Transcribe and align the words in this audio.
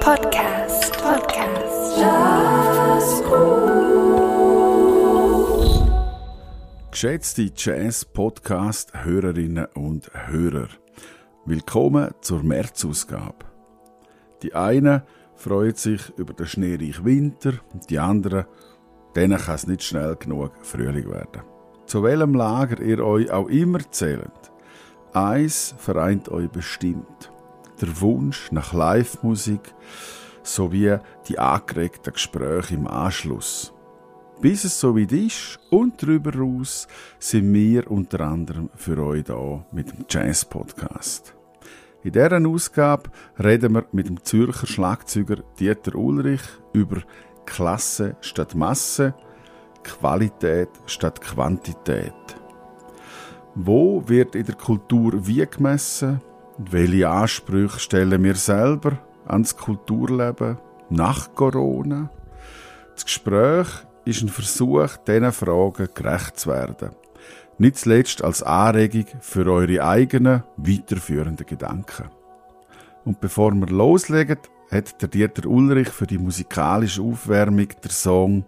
Podcast. 0.00 0.96
Podcast. 0.96 1.98
Jazzgroove. 1.98 3.30
Geschätzte 6.90 7.52
Jazz-Podcast-Hörerinnen 7.54 9.66
und 9.74 10.10
Hörer, 10.14 10.68
willkommen 11.44 12.14
zur 12.22 12.42
März-Ausgabe. 12.42 13.44
Die 14.42 14.54
einen 14.54 15.02
freuen 15.34 15.74
sich 15.74 16.00
über 16.16 16.32
den 16.32 16.46
schneereichen 16.46 17.04
Winter, 17.04 17.52
die 17.90 17.98
anderen, 17.98 18.46
denen 19.14 19.38
kann 19.38 19.56
es 19.56 19.66
nicht 19.66 19.82
schnell 19.82 20.16
genug 20.16 20.52
Frühling 20.62 21.10
werden. 21.10 21.42
Zu 21.84 22.02
welchem 22.02 22.32
Lager 22.34 22.80
ihr 22.80 23.04
euch 23.04 23.30
auch 23.30 23.48
immer 23.48 23.80
zählt, 23.90 24.50
eins 25.12 25.74
vereint 25.76 26.30
euch 26.30 26.48
bestimmt. 26.48 27.29
Der 27.80 28.00
Wunsch 28.02 28.52
nach 28.52 28.74
Live-Musik 28.74 29.74
sowie 30.42 30.98
die 31.28 31.38
angeregten 31.38 32.12
Gespräche 32.12 32.74
im 32.74 32.86
Anschluss. 32.86 33.72
Bis 34.42 34.64
es 34.64 34.78
so 34.78 34.96
weit 34.96 35.12
ist 35.12 35.58
und 35.70 36.02
darüber 36.02 36.32
hinaus 36.32 36.88
sind 37.18 37.52
wir 37.54 37.90
unter 37.90 38.20
anderem 38.20 38.68
für 38.74 38.98
euch 39.02 39.24
da 39.24 39.64
mit 39.72 39.90
dem 39.90 40.04
Jazz-Podcast. 40.08 41.34
In 42.02 42.12
dieser 42.12 42.46
Ausgabe 42.46 43.10
reden 43.42 43.74
wir 43.74 43.86
mit 43.92 44.08
dem 44.08 44.22
Zürcher 44.24 44.66
Schlagzeuger 44.66 45.42
Dieter 45.58 45.94
Ulrich 45.94 46.42
über 46.74 47.02
Klasse 47.46 48.16
statt 48.20 48.54
Masse, 48.54 49.14
Qualität 49.82 50.70
statt 50.86 51.20
Quantität. 51.20 52.12
Wo 53.54 54.06
wird 54.06 54.34
in 54.34 54.46
der 54.46 54.54
Kultur 54.54 55.26
wie 55.26 55.46
gemessen? 55.46 56.20
Und 56.60 56.72
welche 56.72 57.08
Ansprüche 57.08 57.78
stellen 57.78 58.22
wir 58.22 58.34
selber 58.34 58.98
ans 59.26 59.56
Kulturleben 59.56 60.58
nach 60.90 61.34
Corona? 61.34 62.10
Das 62.92 63.06
Gespräch 63.06 63.66
ist 64.04 64.20
ein 64.20 64.28
Versuch, 64.28 64.98
diesen 64.98 65.32
Fragen 65.32 65.88
gerecht 65.94 66.38
zu 66.38 66.50
werden. 66.50 66.90
Nicht 67.56 67.78
zuletzt 67.78 68.22
als 68.22 68.42
Anregung 68.42 69.06
für 69.22 69.50
eure 69.50 69.82
eigenen, 69.82 70.42
weiterführenden 70.58 71.46
Gedanken. 71.46 72.10
Und 73.06 73.22
bevor 73.22 73.52
wir 73.52 73.68
loslegen, 73.68 74.40
hat 74.70 75.00
der 75.00 75.08
Dieter 75.08 75.48
Ulrich 75.48 75.88
für 75.88 76.06
die 76.06 76.18
musikalische 76.18 77.00
Aufwärmung 77.00 77.68
der 77.82 77.90
Song 77.90 78.44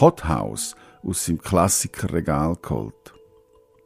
Hot 0.00 0.26
House 0.26 0.74
aus 1.02 1.26
seinem 1.26 1.42
Klassikerregal 1.42 2.56
geholt. 2.62 3.12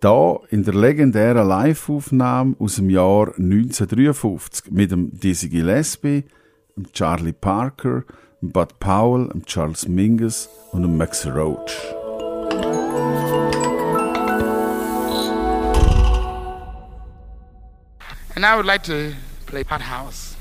Da 0.01 0.41
in 0.51 0.63
der 0.63 0.75
legendären 0.75 1.49
Live-Aufnahme 1.49 2.55
aus 2.59 2.77
dem 2.77 2.91
Jahr 2.91 3.29
1953 3.39 4.71
mit 4.71 4.91
dem 4.91 5.19
Dizzy 5.19 5.49
Gillespie, 5.49 6.25
dem 6.77 6.93
Charlie 6.93 7.33
Parker, 7.33 8.05
dem 8.43 8.53
Bud 8.53 8.79
Powell, 8.79 9.29
dem 9.29 9.47
Charles 9.47 9.89
Mingus 9.89 10.51
und 10.73 10.83
dem 10.83 10.99
Max 10.99 11.27
Roach. 11.27 11.81
And 18.35 18.45
I 18.45 18.55
would 18.55 18.67
like 18.67 18.83
to 18.83 19.15
play 19.47 19.65
Hot 19.65 19.81
House. 19.81 20.36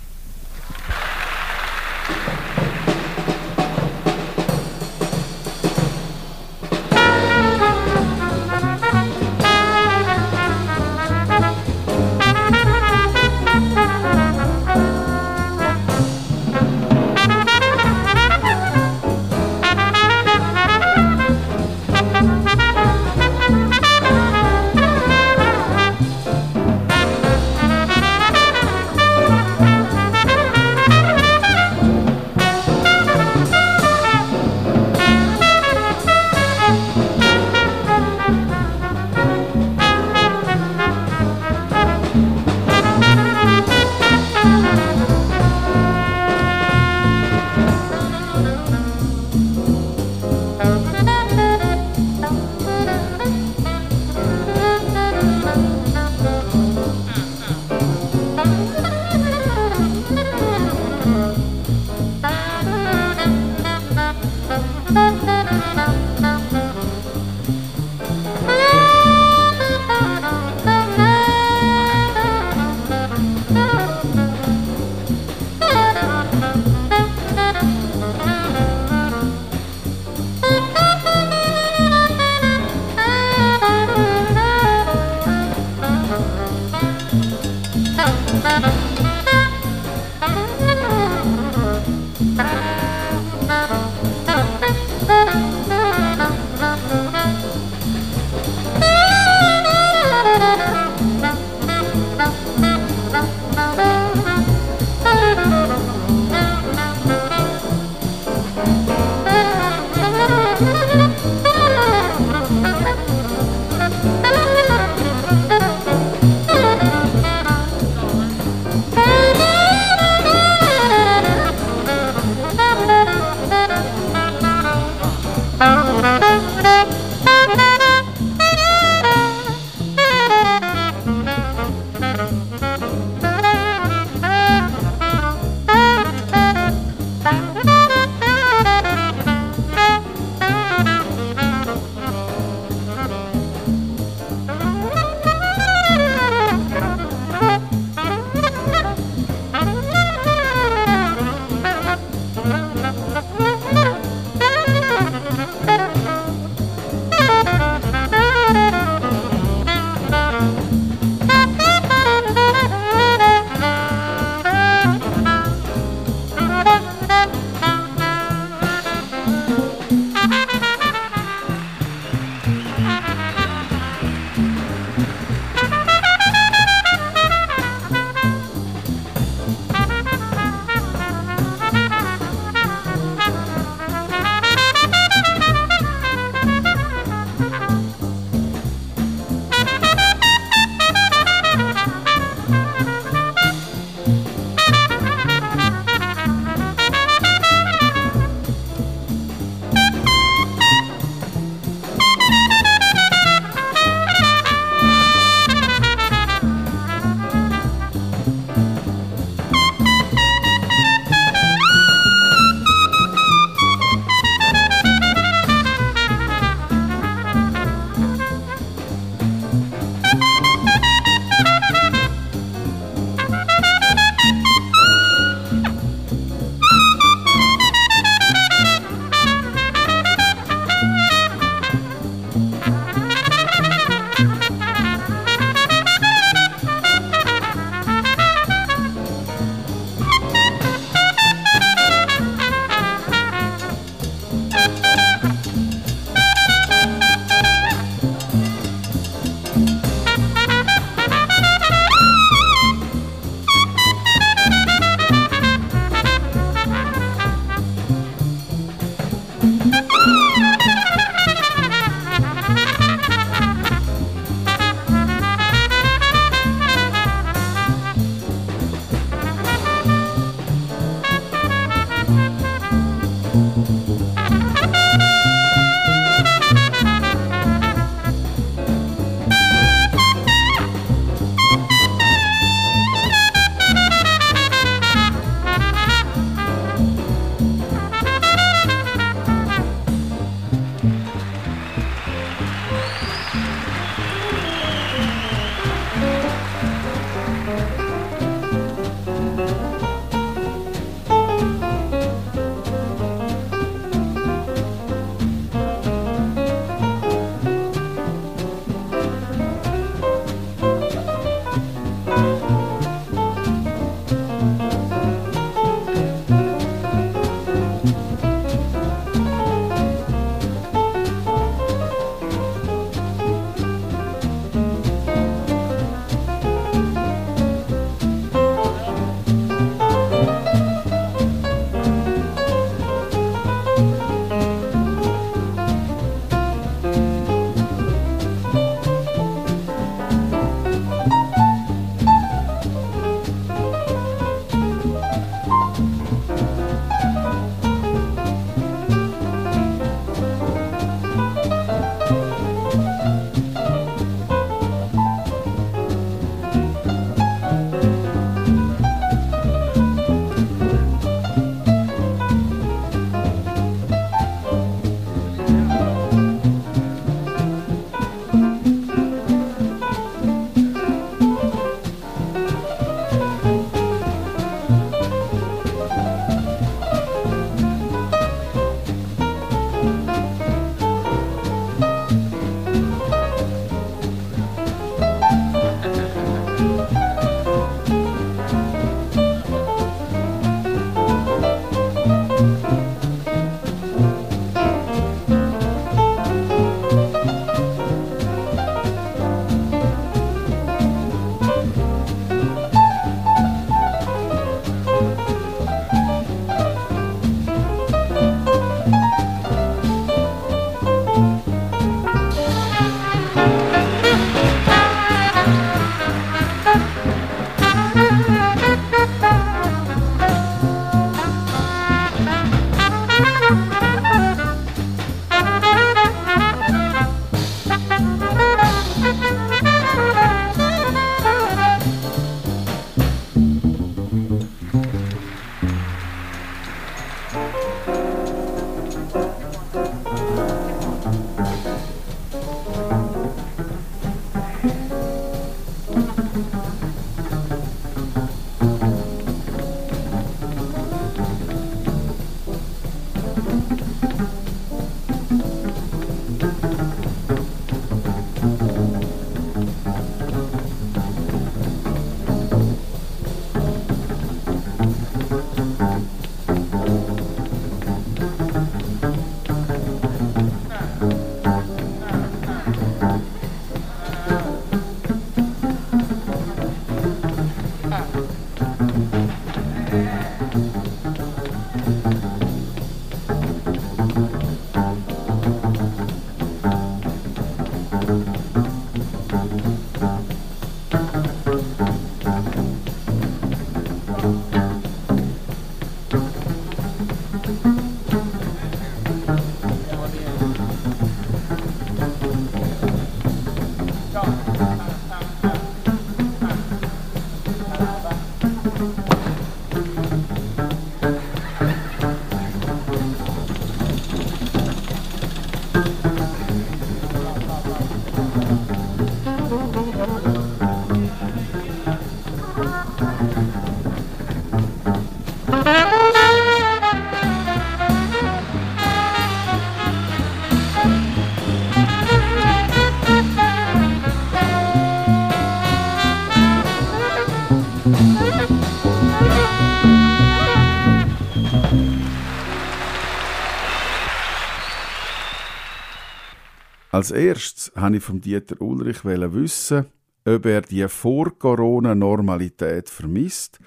Als 546.96 547.12
erstes 547.12 547.72
wollte 547.76 547.98
ich 547.98 548.04
vom 548.06 548.22
Dieter 548.22 548.62
Ulrich 548.62 549.04
wissen, 549.04 549.88
ob 550.24 550.46
er 550.46 550.62
die 550.62 550.88
Vor-Corona-Normalität 550.88 552.90
vermisst 552.90 553.60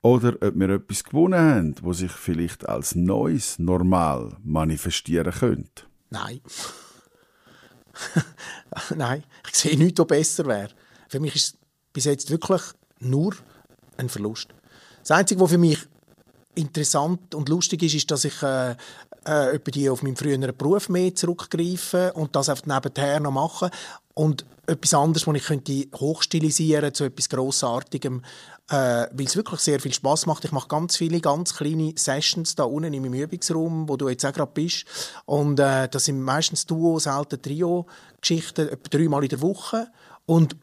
oder 0.00 0.36
ob 0.40 0.54
wir 0.54 0.70
etwas 0.70 1.04
gewonnen 1.04 1.38
haben, 1.38 1.74
wo 1.82 1.92
sich 1.92 2.12
vielleicht 2.12 2.66
als 2.66 2.94
neues 2.94 3.58
Normal 3.58 4.38
manifestieren 4.42 5.34
könnte. 5.34 5.82
Nein. 6.08 6.40
Nein, 8.96 9.22
ich 9.46 9.54
sehe 9.54 9.76
nichts, 9.76 10.00
was 10.00 10.06
besser 10.06 10.46
wäre. 10.46 10.70
Für 11.10 11.20
mich 11.20 11.36
ist 11.36 11.48
es 11.48 11.58
bis 11.92 12.06
jetzt 12.06 12.30
wirklich 12.30 12.62
nur 13.00 13.34
ein 13.98 14.08
Verlust. 14.08 14.48
Das 15.00 15.10
Einzige, 15.10 15.42
was 15.42 15.50
für 15.50 15.58
mich 15.58 15.78
interessant 16.54 17.34
und 17.34 17.48
lustig 17.48 17.82
ist, 17.82 17.94
ist, 17.94 18.10
dass 18.10 18.24
ich 18.24 18.42
äh, 18.42 18.76
äh, 19.24 19.58
die 19.58 19.88
auf 19.88 20.02
meinen 20.02 20.16
früheren 20.16 20.56
Beruf 20.56 20.88
mehr 20.88 21.14
zurückgreife 21.14 22.12
und 22.14 22.34
das 22.36 22.48
einfach 22.48 22.66
nebenher 22.66 23.20
noch 23.20 23.30
mache. 23.30 23.70
Und 24.14 24.44
etwas 24.66 24.94
anderes, 24.94 25.26
was 25.26 25.36
ich 25.36 25.44
könnte 25.44 25.86
hochstilisieren 25.96 26.94
zu 26.94 27.04
etwas 27.04 27.28
Grossartigem, 27.28 28.22
äh, 28.68 28.74
weil 28.74 29.26
es 29.26 29.36
wirklich 29.36 29.60
sehr 29.60 29.80
viel 29.80 29.92
Spaß 29.92 30.26
macht. 30.26 30.44
Ich 30.44 30.52
mache 30.52 30.68
ganz 30.68 30.96
viele 30.96 31.20
ganz 31.20 31.54
kleine 31.54 31.94
Sessions 31.96 32.54
da 32.54 32.64
unten 32.64 32.94
in 32.94 33.02
meinem 33.02 33.14
Übungsraum, 33.14 33.88
wo 33.88 33.96
du 33.96 34.08
jetzt 34.08 34.24
auch 34.24 34.32
gerade 34.32 34.52
bist. 34.52 34.84
Und 35.24 35.58
äh, 35.58 35.88
das 35.88 36.04
sind 36.04 36.20
meistens 36.20 36.66
Duo, 36.66 36.98
selten 36.98 37.40
Trio-Geschichten, 37.40 38.68
etwa 38.68 38.88
dreimal 38.90 39.22
in 39.24 39.30
der 39.30 39.40
Woche. 39.40 39.88
Und 40.26 40.56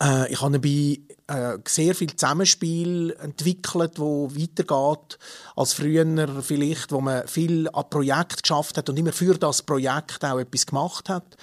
äh, 0.00 0.32
ich 0.32 0.40
habe 0.40 0.58
dabei 0.58 0.98
äh, 1.26 1.58
sehr 1.66 1.94
viel 1.94 2.14
Zusammenspiel 2.14 3.16
entwickelt, 3.20 3.98
wo 3.98 4.30
weitergeht 4.30 5.18
als 5.56 5.72
früher 5.72 6.42
vielleicht, 6.42 6.92
wo 6.92 7.00
man 7.00 7.26
viel 7.26 7.68
an 7.72 7.88
Projekt 7.88 8.42
geschafft 8.42 8.76
hat 8.76 8.88
und 8.88 8.98
immer 8.98 9.12
für 9.12 9.34
das 9.34 9.62
Projekt 9.62 10.24
auch 10.24 10.38
etwas 10.38 10.66
gemacht 10.66 11.08
hat. 11.08 11.36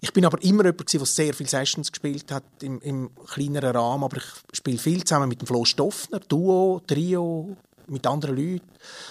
Ich 0.00 0.12
bin 0.12 0.24
aber 0.24 0.42
immer 0.42 0.64
jemand, 0.64 0.92
der 0.92 1.06
sehr 1.06 1.34
viele 1.34 1.48
Sessions 1.48 1.92
gespielt 1.92 2.32
hat 2.32 2.44
im, 2.62 2.80
im 2.80 3.10
kleineren 3.26 3.76
Rahmen, 3.76 4.04
aber 4.04 4.16
ich 4.16 4.24
spiele 4.52 4.78
viel 4.78 5.04
zusammen 5.04 5.28
mit 5.28 5.42
dem 5.42 5.46
Flo 5.46 5.64
Stoffner, 5.64 6.20
Duo, 6.20 6.80
Trio, 6.86 7.56
mit 7.90 8.06
anderen 8.06 8.36
Leuten. 8.36 8.66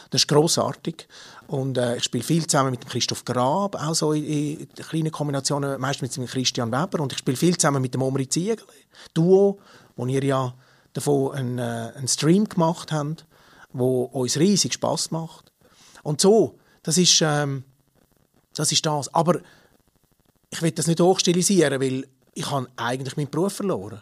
Das 0.09 0.21
ist 0.21 0.27
grossartig. 0.27 1.07
Und 1.47 1.77
äh, 1.77 1.97
ich 1.97 2.03
spiele 2.03 2.23
viel 2.23 2.47
zusammen 2.47 2.71
mit 2.71 2.83
dem 2.83 2.89
Christoph 2.89 3.25
Grab, 3.25 3.75
auch 3.75 3.93
so 3.93 4.13
in, 4.13 4.61
in 4.61 4.67
kleinen 4.73 5.11
Kombinationen, 5.11 5.79
meist 5.79 6.01
mit 6.01 6.15
dem 6.15 6.25
Christian 6.25 6.71
Weber. 6.71 7.01
Und 7.01 7.11
ich 7.11 7.19
spiele 7.19 7.38
viel 7.38 7.57
zusammen 7.57 7.81
mit 7.81 7.93
dem 7.93 8.01
Omri 8.01 8.27
Ziegel, 8.27 8.65
Duo, 9.13 9.59
wo 10.00 10.08
ihr 10.08 10.24
ja 10.24 10.53
davon 10.94 11.34
einen, 11.34 11.60
äh, 11.60 11.91
einen 11.94 12.08
Stream 12.08 12.48
gemacht 12.48 12.94
habt, 12.94 13.25
wo 13.74 14.03
uns 14.03 14.38
riesig 14.38 14.74
Spaß 14.74 15.12
macht. 15.12 15.51
Und 16.03 16.22
so, 16.22 16.58
das 16.84 16.98
ist, 16.98 17.20
ähm, 17.22 17.65
das 18.56 18.72
ist 18.72 18.86
das. 18.86 19.13
Aber 19.13 19.41
ich 20.50 20.62
will 20.62 20.72
das 20.72 20.88
nicht 20.88 21.01
hochstilisieren, 21.01 21.82
weil 21.82 22.08
ich 22.34 22.50
habe 22.50 22.68
eigentlich 22.77 23.18
meinen 23.18 23.29
Beruf 23.29 23.56
verloren. 23.56 24.01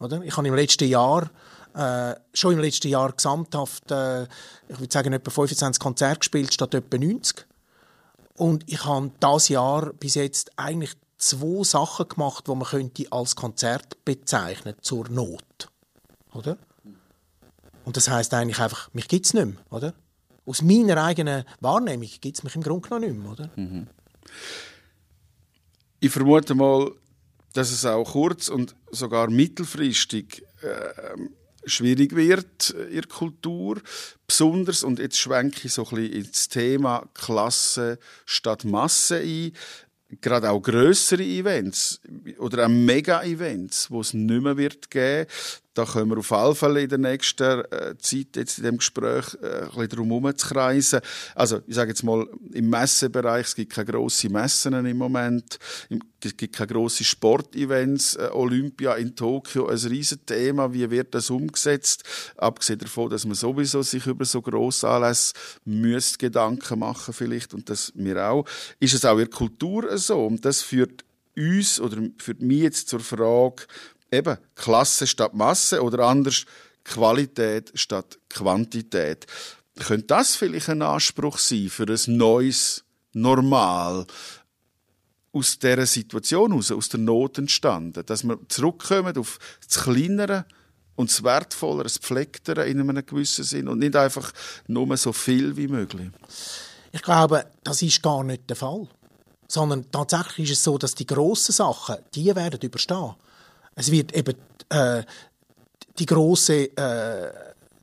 Oder? 0.00 0.22
Ich 0.22 0.34
habe 0.38 0.48
im 0.48 0.54
letzten 0.54 0.88
Jahr 0.88 1.30
äh, 1.74 2.14
schon 2.32 2.54
im 2.54 2.60
letzten 2.60 2.88
Jahr 2.88 3.12
gesamthaft, 3.12 3.90
äh, 3.90 4.22
ich 4.22 4.80
würde 4.80 4.92
sagen, 4.92 5.12
etwa 5.12 5.30
25 5.30 5.78
Konzerte 5.78 6.20
gespielt 6.20 6.54
statt 6.54 6.72
etwa 6.72 6.96
90. 6.96 7.46
Und 8.36 8.64
ich 8.66 8.82
habe 8.86 9.10
dieses 9.22 9.48
Jahr 9.48 9.92
bis 9.92 10.14
jetzt 10.14 10.50
eigentlich 10.56 10.94
zwei 11.18 11.64
Sachen 11.64 12.08
gemacht, 12.08 12.46
die 12.46 12.54
man 12.54 12.66
könnte 12.66 13.12
als 13.12 13.36
Konzert 13.36 14.04
bezeichnen 14.04 14.74
zur 14.80 15.08
Not, 15.08 15.68
oder? 16.32 16.56
Und 17.84 17.96
das 17.96 18.08
heißt 18.08 18.32
eigentlich 18.34 18.60
einfach, 18.60 18.92
mich 18.92 19.08
gibt 19.08 19.26
es 19.26 19.34
nicht 19.34 19.46
mehr, 19.46 19.56
oder? 19.70 19.94
Aus 20.46 20.62
meiner 20.62 21.02
eigenen 21.02 21.44
Wahrnehmung 21.60 22.08
gibt 22.20 22.36
es 22.36 22.42
mich 22.42 22.54
im 22.54 22.62
Grunde 22.62 22.88
genommen 22.88 23.08
nicht 23.08 23.22
mehr, 23.22 23.32
oder? 23.32 23.50
Mhm. 23.56 23.86
Ich 26.00 26.10
vermute 26.10 26.54
mal, 26.54 26.92
dass 27.54 27.72
es 27.72 27.84
auch 27.84 28.12
kurz- 28.12 28.48
und 28.48 28.76
sogar 28.90 29.30
mittelfristig 29.30 30.44
äh, 30.62 31.16
schwierig 31.64 32.14
wird 32.14 32.70
in 32.70 32.94
der 32.94 33.06
Kultur. 33.06 33.80
Besonders, 34.26 34.84
und 34.84 34.98
jetzt 34.98 35.18
schwenke 35.18 35.66
ich 35.66 35.72
so 35.72 35.84
ein 35.84 35.96
bisschen 35.96 36.12
ins 36.12 36.48
Thema 36.48 37.08
Klasse 37.14 37.98
statt 38.26 38.64
Masse 38.64 39.16
ein, 39.16 39.52
gerade 40.20 40.50
auch 40.50 40.60
größere 40.60 41.22
Events 41.22 42.00
oder 42.38 42.66
auch 42.66 42.68
Mega-Events, 42.68 43.90
wo 43.90 44.00
es 44.00 44.14
nicht 44.14 44.42
mehr 44.42 44.56
wird 44.56 44.90
geben. 44.90 45.28
Da 45.78 45.84
können 45.84 46.10
wir 46.10 46.18
auf 46.18 46.32
alle 46.32 46.56
Fälle 46.56 46.82
in 46.82 46.88
der 46.88 46.98
nächsten 46.98 47.60
äh, 47.70 47.96
Zeit 47.98 48.34
jetzt 48.34 48.58
in 48.58 48.64
dem 48.64 48.78
Gespräch 48.78 49.36
äh, 49.40 49.60
ein 49.62 49.68
bisschen 49.68 49.88
drum 49.90 50.08
herum 50.08 50.36
zu 50.36 50.48
kreisen. 50.48 50.98
Also, 51.36 51.60
ich 51.68 51.76
sage 51.76 51.90
jetzt 51.90 52.02
mal, 52.02 52.26
im 52.52 52.68
Messebereich, 52.68 53.46
es 53.46 53.54
gibt 53.54 53.74
keine 53.74 53.86
grossen 53.86 54.32
Messen 54.32 54.74
im 54.84 54.96
Moment, 54.96 55.60
es 56.24 56.36
gibt 56.36 56.56
keine 56.56 56.66
grossen 56.66 57.04
Sportevents, 57.04 58.16
äh, 58.16 58.28
Olympia 58.32 58.96
in 58.96 59.14
Tokio, 59.14 59.68
ein 59.68 59.78
riesen 59.78 60.26
Thema, 60.26 60.74
wie 60.74 60.90
wird 60.90 61.14
das 61.14 61.30
umgesetzt? 61.30 62.02
Abgesehen 62.36 62.80
davon, 62.80 63.10
dass 63.10 63.24
man 63.24 63.36
sowieso 63.36 63.82
sich 63.82 64.04
über 64.04 64.24
so 64.24 64.42
grosse 64.42 64.88
Anlässe 64.88 65.34
müsste 65.64 66.18
Gedanken 66.18 66.80
machen 66.80 67.14
vielleicht, 67.14 67.54
und 67.54 67.70
das 67.70 67.92
mir 67.94 68.28
auch, 68.28 68.46
ist 68.80 68.94
es 68.94 69.04
auch 69.04 69.12
in 69.12 69.26
der 69.26 69.28
Kultur 69.28 69.96
so, 69.96 70.26
und 70.26 70.44
das 70.44 70.60
führt 70.60 71.04
uns 71.36 71.80
oder 71.80 71.98
führt 72.18 72.42
mich 72.42 72.62
jetzt 72.62 72.88
zur 72.88 72.98
Frage, 72.98 73.62
eben 74.10 74.38
Klasse 74.54 75.06
statt 75.06 75.34
Masse 75.34 75.82
oder 75.82 76.06
anders 76.06 76.44
Qualität 76.84 77.70
statt 77.74 78.18
Quantität. 78.28 79.26
Könnte 79.78 80.06
das 80.06 80.34
vielleicht 80.34 80.68
ein 80.68 80.82
Anspruch 80.82 81.38
sein 81.38 81.68
für 81.68 81.86
ein 81.86 82.16
neues 82.16 82.84
Normal? 83.12 84.06
Aus 85.30 85.58
dieser 85.58 85.86
Situation 85.86 86.50
heraus, 86.50 86.72
aus 86.72 86.88
der 86.88 87.00
Not 87.00 87.38
entstanden, 87.38 88.04
dass 88.06 88.24
wir 88.24 88.38
zurückkommen 88.48 89.16
auf 89.18 89.38
das 89.66 89.84
Kleinere 89.84 90.46
und 90.96 91.10
das 91.10 91.22
Wertvollere, 91.22 91.84
das 91.84 91.98
Pflegtere 91.98 92.66
in 92.66 92.80
einem 92.80 93.04
gewissen 93.04 93.44
Sinn 93.44 93.68
und 93.68 93.78
nicht 93.78 93.94
einfach 93.94 94.32
nur 94.66 94.96
so 94.96 95.12
viel 95.12 95.56
wie 95.56 95.68
möglich. 95.68 96.10
Ich 96.90 97.02
glaube, 97.02 97.44
das 97.62 97.82
ist 97.82 98.02
gar 98.02 98.24
nicht 98.24 98.48
der 98.48 98.56
Fall. 98.56 98.88
Sondern 99.46 99.90
tatsächlich 99.90 100.50
ist 100.50 100.58
es 100.58 100.64
so, 100.64 100.76
dass 100.76 100.94
die 100.94 101.06
grossen 101.06 101.52
Sachen, 101.52 101.96
die 102.14 102.34
werden 102.34 102.60
überstehen. 102.60 103.14
Es 103.78 103.92
wird 103.92 104.12
eben 104.12 104.34
äh, 104.70 105.04
die 105.98 106.06
grosse, 106.06 106.64
äh, 106.76 107.32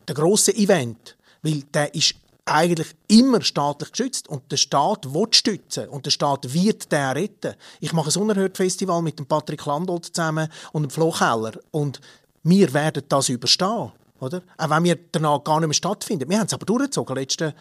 der 0.08 0.16
große 0.16 0.54
Event, 0.56 1.16
weil 1.42 1.64
der 1.74 1.96
ist 1.96 2.16
eigentlich 2.44 2.96
immer 3.08 3.42
staatlich 3.42 3.92
geschützt 3.92 4.28
und 4.28 4.52
der 4.52 4.58
Staat 4.58 5.14
will 5.14 5.28
stützen 5.32 5.88
und 5.88 6.06
der 6.06 6.12
Staat 6.12 6.54
wird 6.54 6.92
den 6.92 7.12
retten. 7.12 7.56
Ich 7.80 7.94
mache 7.94 8.12
ein 8.14 8.22
Unerhört-Festival 8.22 9.02
mit 9.02 9.18
dem 9.18 9.26
Patrick 9.26 9.66
Landolt 9.66 10.06
zusammen 10.06 10.50
und 10.74 10.84
dem 10.84 10.90
Flo 10.92 11.12
Keller 11.12 11.54
und 11.72 12.02
wir 12.44 12.72
werden 12.74 13.04
das 13.08 13.30
überstehen, 13.30 13.92
oder? 14.20 14.44
Auch 14.58 14.70
wenn 14.70 14.84
wir 14.84 15.00
danach 15.12 15.44
gar 15.44 15.60
nicht 15.60 15.70
mehr 15.70 15.74
stattfinden. 15.74 16.30
Wir 16.30 16.38
haben 16.38 16.46
es 16.46 16.54
aber 16.54 16.66
durchgezogen 16.66 17.16
letzten 17.16 17.54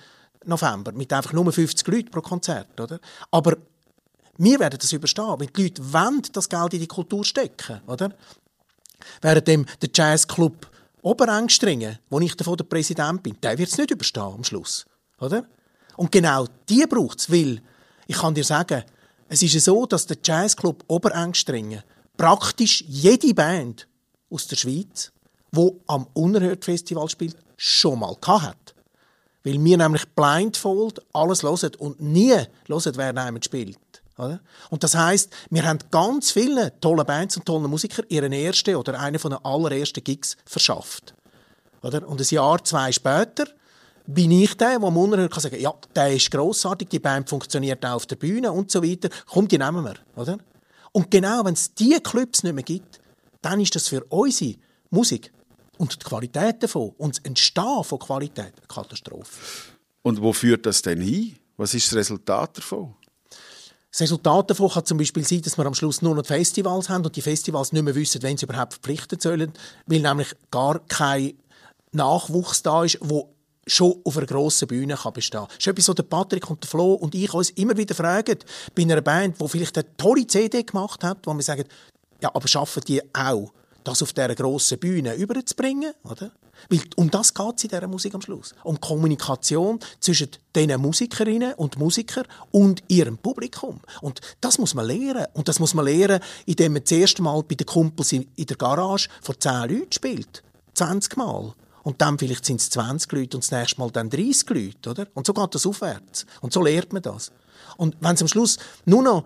November 0.45 0.93
mit 0.93 1.13
einfach 1.13 1.33
nur 1.33 1.51
50 1.51 1.87
Leuten 1.87 2.11
pro 2.11 2.21
Konzert, 2.21 2.79
oder? 2.79 2.99
Aber 3.31 3.57
wir 4.39 4.59
werden 4.61 4.79
das 4.81 4.93
überstehen, 4.93 5.35
weil 5.39 5.47
die 5.49 5.63
Leute 5.65 5.93
wollen 5.93 6.23
das 6.33 6.49
Geld 6.49 6.75
in 6.75 6.81
die 6.81 6.87
Kultur 6.87 7.25
stecken, 7.25 7.81
oder? 7.87 8.11
Während 9.21 9.49
dem 9.49 9.67
der 9.81 9.91
Jazzclub 9.93 10.71
Oberengstringen, 11.03 11.99
wo 12.09 12.19
ich 12.21 12.35
davon 12.35 12.57
der 12.57 12.65
Präsident 12.65 13.23
bin, 13.23 13.37
der 13.43 13.59
wird 13.59 13.69
es 13.69 13.77
nicht 13.77 13.91
überstehen 13.91 14.23
am 14.23 14.45
Schluss, 14.45 14.87
oder? 15.21 15.45
Und 15.97 16.11
genau 16.11 16.47
die 16.69 16.87
braucht 16.87 17.21
es, 17.21 17.31
weil, 17.31 17.61
ich 18.07 18.17
kann 18.17 18.35
dir 18.35 18.45
sagen, 18.45 18.85
es 19.29 19.43
ist 19.43 19.65
so, 19.65 19.87
dass 19.87 20.07
der 20.07 20.17
Jazzclub 20.23 20.85
Oberengstringen 20.89 21.83
praktisch 22.17 22.85
jede 22.87 23.35
Band 23.35 23.87
aus 24.31 24.47
der 24.47 24.57
Schweiz, 24.57 25.13
wo 25.53 25.81
am 25.87 26.07
Unerhört 26.15 26.65
Festival 26.65 27.09
spielt, 27.09 27.37
schon 27.57 27.99
mal 27.99 28.17
hat. 28.27 28.75
Weil 29.45 29.63
wir 29.63 29.77
nämlich 29.77 30.09
blindfold 30.09 31.01
alles 31.13 31.43
hören 31.43 31.75
und 31.79 32.01
nie 32.01 32.35
hören, 32.67 32.93
wer 32.95 33.09
jemand 33.09 33.45
spielt. 33.45 33.79
Oder? 34.19 34.41
Und 34.71 34.85
das 34.85 34.95
heißt, 34.95 35.33
wir 35.51 35.65
haben 35.65 35.79
ganz 35.91 36.31
vielen 36.31 36.71
tollen 36.81 37.07
Bands 37.07 37.37
und 37.37 37.47
tollen 37.47 37.69
Musikern 37.69 38.07
ihren 38.09 38.33
ersten 38.33 38.77
oder 38.77 38.99
einen 38.99 39.19
von 39.19 39.33
den 39.33 39.45
allerersten 39.45 40.05
Gigs 40.05 40.37
verschafft. 40.45 41.15
Oder? 41.83 42.07
Und 42.07 42.21
ein 42.21 42.27
Jahr, 42.31 42.63
zwei 42.65 42.93
später 42.93 43.47
bin 44.07 44.31
ich 44.31 44.57
der, 44.57 44.79
der 44.79 44.83
Unerhört 44.83 45.33
kann 45.33 45.41
sagen, 45.41 45.61
ja, 45.61 45.73
der 45.95 46.15
ist 46.15 46.31
grossartig, 46.31 46.89
die 46.89 46.99
Band 46.99 47.29
funktioniert 47.29 47.85
auch 47.85 47.95
auf 47.95 48.07
der 48.07 48.17
Bühne 48.17 48.53
und 48.53 48.71
so 48.71 48.83
weiter. 48.83 49.09
Komm, 49.27 49.49
die 49.49 49.59
nehmen 49.59 49.85
wir. 49.85 49.95
Oder? 50.17 50.39
Und 50.93 51.11
genau, 51.11 51.45
wenn 51.45 51.55
es 51.55 51.75
diese 51.75 52.01
Clubs 52.01 52.43
nicht 52.43 52.55
mehr 52.55 52.65
gibt, 52.65 53.01
dann 53.43 53.61
ist 53.61 53.75
das 53.75 53.89
für 53.89 54.05
unsere 54.05 54.57
Musik 54.91 55.33
und 55.79 55.93
die 56.01 56.05
Qualität 56.05 56.63
davon 56.63 56.93
und 56.99 57.17
das 57.17 57.25
Entstehen 57.25 57.85
von 57.85 57.99
Qualität 57.99 58.55
eine 58.57 58.67
Katastrophe. 58.69 59.41
Und 60.03 60.21
wo 60.21 60.33
führt 60.33 60.67
das 60.67 60.83
denn 60.83 61.01
hin? 61.01 61.37
Was 61.57 61.75
ist 61.75 61.89
das 61.89 61.97
Resultat 61.97 62.59
davon? 62.59 62.95
Das 63.95 64.01
Resultat 64.01 64.51
davon 64.51 64.71
kann 64.71 64.85
zum 64.85 64.99
Beispiel 64.99 65.25
sein, 65.25 65.43
dass 65.43 65.57
wir 65.57 65.65
am 65.67 65.75
Schluss 65.75 66.03
nur 66.03 66.17
noch 66.17 66.27
Festivals 66.27 66.89
haben 66.89 67.05
und 67.05 67.15
die 67.15 67.23
Festivals 67.23 67.73
nicht 67.73 67.85
mehr 67.85 67.95
wissen, 67.95 68.25
wenn 68.25 68.37
sie 68.37 68.45
überhaupt 68.45 68.73
verpflichtet 68.73 69.23
sollen, 69.23 69.53
weil 69.87 70.01
nämlich 70.01 70.35
gar 70.51 70.81
kein 70.89 71.35
Nachwuchs 71.93 72.65
da 72.65 72.83
ist, 72.83 72.99
wo 73.01 73.33
schon 73.69 73.95
auf 74.03 74.17
einer 74.17 74.27
grossen 74.27 74.67
Bühne 74.67 74.97
kann 74.97 75.13
bestehen 75.13 75.43
kann. 75.43 75.47
Das 75.47 75.59
ist 75.59 75.67
etwas, 75.69 75.89
was 75.91 76.07
Patrick 76.07 76.51
und 76.51 76.67
Flo 76.67 76.95
und 76.95 77.15
ich 77.15 77.33
uns 77.33 77.51
immer 77.51 77.77
wieder 77.77 77.95
fragen, 77.95 78.41
bei 78.75 78.83
einer 78.83 79.01
Band, 79.01 79.41
die 79.41 79.49
vielleicht 79.49 79.79
eine 79.79 79.97
tolle 79.97 80.27
CD 80.27 80.65
gemacht 80.65 81.05
hat, 81.05 81.19
wo 81.25 81.33
wir 81.33 81.43
sagen, 81.45 81.63
ja, 82.21 82.35
aber 82.35 82.49
schaffen 82.49 82.83
die 82.89 83.01
auch, 83.15 83.53
das 83.85 84.03
auf 84.03 84.13
dieser 84.13 84.35
grossen 84.35 84.81
Bühne 84.81 85.15
überzubringen, 85.15 85.93
oder? 86.03 86.33
Weil 86.69 86.81
um 86.97 87.11
das 87.11 87.35
geht 87.35 87.57
es 87.57 87.65
in 87.65 87.71
dieser 87.71 87.87
Musik 87.87 88.15
am 88.15 88.23
Schluss. 88.23 88.55
Um 88.63 88.81
Kommunikation 88.81 89.81
zwischen 90.01 90.29
den 90.55 90.81
Musikerinnen 90.81 91.55
und 91.55 91.79
Musikern 91.79 92.27
und 92.51 92.83
ihrem 92.89 93.19
Publikum. 93.19 93.81
Und 94.01 94.21
das 94.41 94.59
muss 94.59 94.75
man 94.75 94.87
lernen. 94.87 95.27
Und 95.35 95.49
das 95.49 95.59
muss 95.59 95.75
man 95.75 95.85
lernen, 95.85 96.21
indem 96.47 96.75
man 96.75 96.83
das 96.83 96.93
erste 96.93 97.23
Mal 97.23 97.43
bei 97.43 97.55
den 97.55 97.67
Kumpels 97.67 98.13
in 98.13 98.27
der 98.37 98.57
Garage 98.57 99.09
vor 99.23 99.39
10 99.39 99.71
Leuten 99.71 99.93
spielt. 99.93 100.43
20 100.75 101.17
Mal. 101.17 101.55
Und 101.83 102.01
dann 102.01 102.19
vielleicht 102.19 102.47
sind 102.47 102.61
es 102.61 102.71
20 102.71 103.13
Leute 103.13 103.37
und 103.37 103.45
das 103.45 103.51
nächste 103.51 103.79
Mal 103.79 103.91
dann 103.91 104.09
30 104.09 104.49
Leute, 104.51 104.91
oder? 104.91 105.07
Und 105.13 105.27
so 105.27 105.35
geht 105.35 105.55
das 105.55 105.67
aufwärts. 105.67 106.25
Und 106.41 106.53
so 106.53 106.63
lernt 106.63 106.93
man 106.93 107.03
das. 107.03 107.31
Und 107.77 107.97
wenn 108.01 108.15
es 108.15 108.23
am 108.23 108.29
Schluss 108.29 108.59
nur 108.87 109.03
noch 109.03 109.25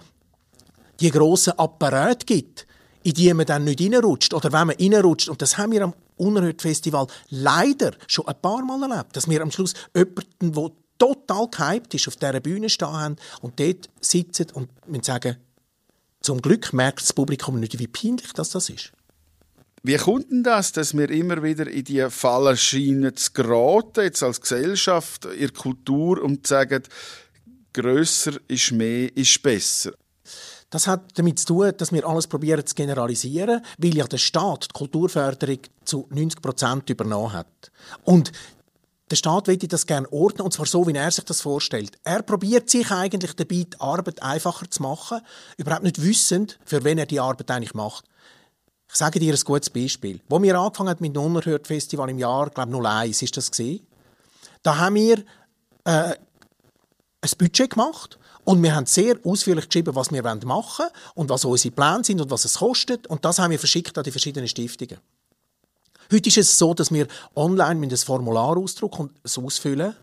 die 1.00 1.10
grossen 1.10 1.52
Apparate 1.56 2.26
gibt, 2.26 2.66
in 3.02 3.12
die 3.12 3.32
man 3.34 3.46
dann 3.46 3.64
nicht 3.64 3.80
reinrutscht. 3.80 4.34
Oder 4.34 4.52
wenn 4.52 4.66
man 4.68 4.76
reinrutscht, 4.76 5.28
und 5.28 5.40
das 5.42 5.58
haben 5.58 5.72
wir 5.72 5.82
am 5.82 5.94
Unerhört 6.16 6.62
Festival 6.62 7.06
leider 7.30 7.92
schon 8.06 8.26
ein 8.26 8.40
paar 8.40 8.64
Mal 8.64 8.90
erlebt, 8.90 9.16
dass 9.16 9.28
wir 9.28 9.40
am 9.40 9.50
Schluss 9.50 9.74
jemanden, 9.94 10.52
der 10.52 10.70
total 10.98 11.48
gehypt 11.48 11.94
ist, 11.94 12.08
auf 12.08 12.16
dieser 12.16 12.40
Bühne 12.40 12.68
stehen 12.68 12.88
haben 12.88 13.16
und 13.40 13.60
dort 13.60 13.88
sitzen 14.00 14.46
und 14.52 15.04
sagen, 15.04 15.36
zum 16.20 16.42
Glück 16.42 16.72
merkt 16.72 17.02
das 17.02 17.12
Publikum 17.12 17.60
nicht, 17.60 17.78
wie 17.78 17.86
peinlich 17.86 18.32
das, 18.32 18.50
das 18.50 18.68
ist. 18.68 18.92
Wie 19.84 19.96
kommt 19.96 20.30
denn 20.30 20.42
das, 20.42 20.72
dass 20.72 20.96
wir 20.96 21.08
immer 21.08 21.42
wieder 21.42 21.68
in 21.68 21.84
die 21.84 22.04
Falle 22.10 22.56
scheinen 22.56 23.16
zu 23.16 23.32
geraten, 23.32 24.02
jetzt 24.02 24.24
als 24.24 24.40
Gesellschaft, 24.40 25.24
in 25.26 25.52
Kultur, 25.52 26.20
und 26.20 26.46
zu 26.46 26.54
sagen, 26.54 26.82
grösser 27.72 28.32
ist 28.48 28.72
mehr, 28.72 29.16
ist 29.16 29.40
besser? 29.40 29.92
Das 30.70 30.86
hat 30.86 31.18
damit 31.18 31.38
zu 31.38 31.46
tun, 31.46 31.72
dass 31.76 31.92
wir 31.92 32.06
alles 32.06 32.26
probieren 32.26 32.64
zu 32.66 32.74
generalisieren, 32.74 33.62
weil 33.78 33.96
ja 33.96 34.06
der 34.06 34.18
Staat 34.18 34.64
die 34.64 34.78
Kulturförderung 34.78 35.60
zu 35.84 36.06
90 36.10 36.42
Prozent 36.42 36.90
übernommen 36.90 37.32
hat. 37.32 37.72
Und 38.04 38.32
der 39.10 39.16
Staat 39.16 39.48
will 39.48 39.56
das 39.56 39.86
gerne 39.86 40.12
ordnen, 40.12 40.42
und 40.42 40.52
zwar 40.52 40.66
so, 40.66 40.86
wie 40.86 40.92
er 40.92 41.10
sich 41.10 41.24
das 41.24 41.40
vorstellt. 41.40 41.98
Er 42.04 42.22
probiert 42.22 42.68
sich 42.68 42.90
eigentlich 42.90 43.34
dabei, 43.34 43.64
die 43.64 43.80
Arbeit 43.80 44.22
einfacher 44.22 44.70
zu 44.70 44.82
machen, 44.82 45.20
überhaupt 45.56 45.84
nicht 45.84 46.02
wissend, 46.02 46.58
für 46.66 46.84
wen 46.84 46.98
er 46.98 47.06
die 47.06 47.20
Arbeit 47.20 47.50
eigentlich 47.50 47.72
macht. 47.72 48.04
Ich 48.90 48.96
sage 48.96 49.18
dir 49.18 49.32
ein 49.32 49.40
gutes 49.40 49.70
Beispiel. 49.70 50.20
Wo 50.28 50.42
wir 50.42 50.58
angefangen 50.58 50.90
haben 50.90 50.98
mit 51.00 51.16
dem 51.16 51.22
Unerhört 51.22 51.66
Festival 51.66 52.10
im 52.10 52.18
Jahr, 52.18 52.50
glaube 52.50 52.70
ich, 52.70 52.86
01 52.86 53.22
ist 53.22 53.36
das 53.36 53.50
gesehen. 53.50 53.86
Da 54.62 54.76
haben 54.76 54.96
wir 54.96 55.18
äh, 55.84 56.14
ein 57.20 57.30
Budget 57.38 57.70
gemacht 57.70 58.18
und 58.48 58.62
wir 58.62 58.74
haben 58.74 58.86
sehr 58.86 59.18
ausführlich 59.24 59.66
geschrieben, 59.66 59.94
was 59.94 60.10
wir 60.10 60.22
machen 60.22 60.46
wollen 60.46 60.90
und 61.14 61.28
was 61.28 61.44
unsere 61.44 61.74
Pläne 61.74 62.02
sind 62.02 62.18
und 62.18 62.30
was 62.30 62.46
es 62.46 62.54
kostet. 62.54 63.06
Und 63.06 63.22
das 63.26 63.38
haben 63.38 63.50
wir 63.50 63.58
verschickt 63.58 63.98
an 63.98 64.04
die 64.04 64.10
verschiedenen 64.10 64.48
Stiftungen. 64.48 64.96
Heute 66.10 66.28
ist 66.30 66.38
es 66.38 66.56
so, 66.56 66.72
dass 66.72 66.90
wir 66.90 67.08
online 67.36 67.74
mit 67.74 67.92
ein 67.92 67.98
Formular 67.98 68.56
ausdrucken 68.56 69.02
und 69.02 69.12
es 69.22 69.36
ausfüllen. 69.36 69.94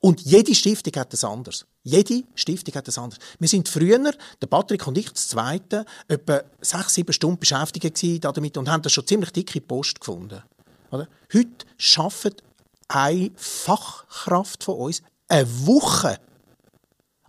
Und 0.00 0.22
jede 0.22 0.54
Stiftung 0.54 0.94
hat 0.96 1.12
es 1.12 1.22
anders. 1.22 1.66
Jede 1.82 2.22
Stiftung 2.34 2.74
hat 2.76 2.88
es 2.88 2.96
anders. 2.96 3.18
Wir 3.38 3.48
sind 3.48 3.68
früher, 3.68 3.98
der 3.98 4.46
Patrick 4.46 4.86
und 4.86 4.96
ich, 4.96 5.12
das 5.12 5.28
Zweite, 5.28 5.84
etwa 6.08 6.44
sechs, 6.62 6.94
sieben 6.94 7.12
Stunden 7.12 7.38
beschäftigt 7.40 8.24
damit 8.24 8.56
und 8.56 8.70
haben 8.70 8.80
da 8.80 8.88
schon 8.88 9.06
ziemlich 9.06 9.32
dicke 9.32 9.60
Post 9.60 10.00
gefunden. 10.00 10.42
Oder? 10.90 11.08
Heute 11.30 11.66
arbeitet 11.98 12.42
eine 12.88 13.32
Fachkraft 13.36 14.64
von 14.64 14.76
uns 14.76 15.02
eine 15.28 15.46
Woche 15.66 16.18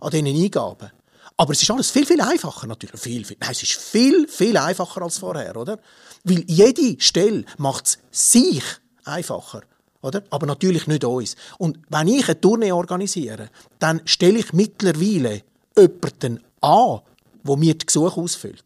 an 0.00 0.10
diesen 0.10 0.26
Eingaben. 0.26 0.90
Aber 1.36 1.52
es 1.52 1.62
ist 1.62 1.70
alles 1.70 1.90
viel, 1.90 2.04
viel 2.04 2.20
einfacher 2.20 2.66
natürlich. 2.66 3.00
Viel, 3.00 3.24
viel. 3.24 3.36
Nein, 3.40 3.52
es 3.52 3.62
ist 3.62 3.76
viel, 3.76 4.26
viel 4.26 4.56
einfacher 4.56 5.02
als 5.02 5.18
vorher, 5.18 5.56
oder? 5.56 5.78
Weil 6.24 6.44
jede 6.48 7.00
Stelle 7.00 7.44
macht 7.58 7.86
es 7.86 7.98
sich 8.10 8.62
einfacher. 9.04 9.62
Oder? 10.02 10.22
Aber 10.30 10.46
natürlich 10.46 10.86
nicht 10.86 11.04
uns. 11.04 11.36
Und 11.58 11.78
wenn 11.88 12.08
ich 12.08 12.28
eine 12.28 12.40
Tournee 12.40 12.72
organisiere, 12.72 13.50
dann 13.78 14.00
stelle 14.04 14.38
ich 14.38 14.52
mittlerweile 14.52 15.42
jemanden 15.76 16.42
an, 16.60 17.00
der 17.44 17.56
mir 17.56 17.74
die 17.74 17.86
Gesuche 17.86 18.20
ausfüllt. 18.20 18.64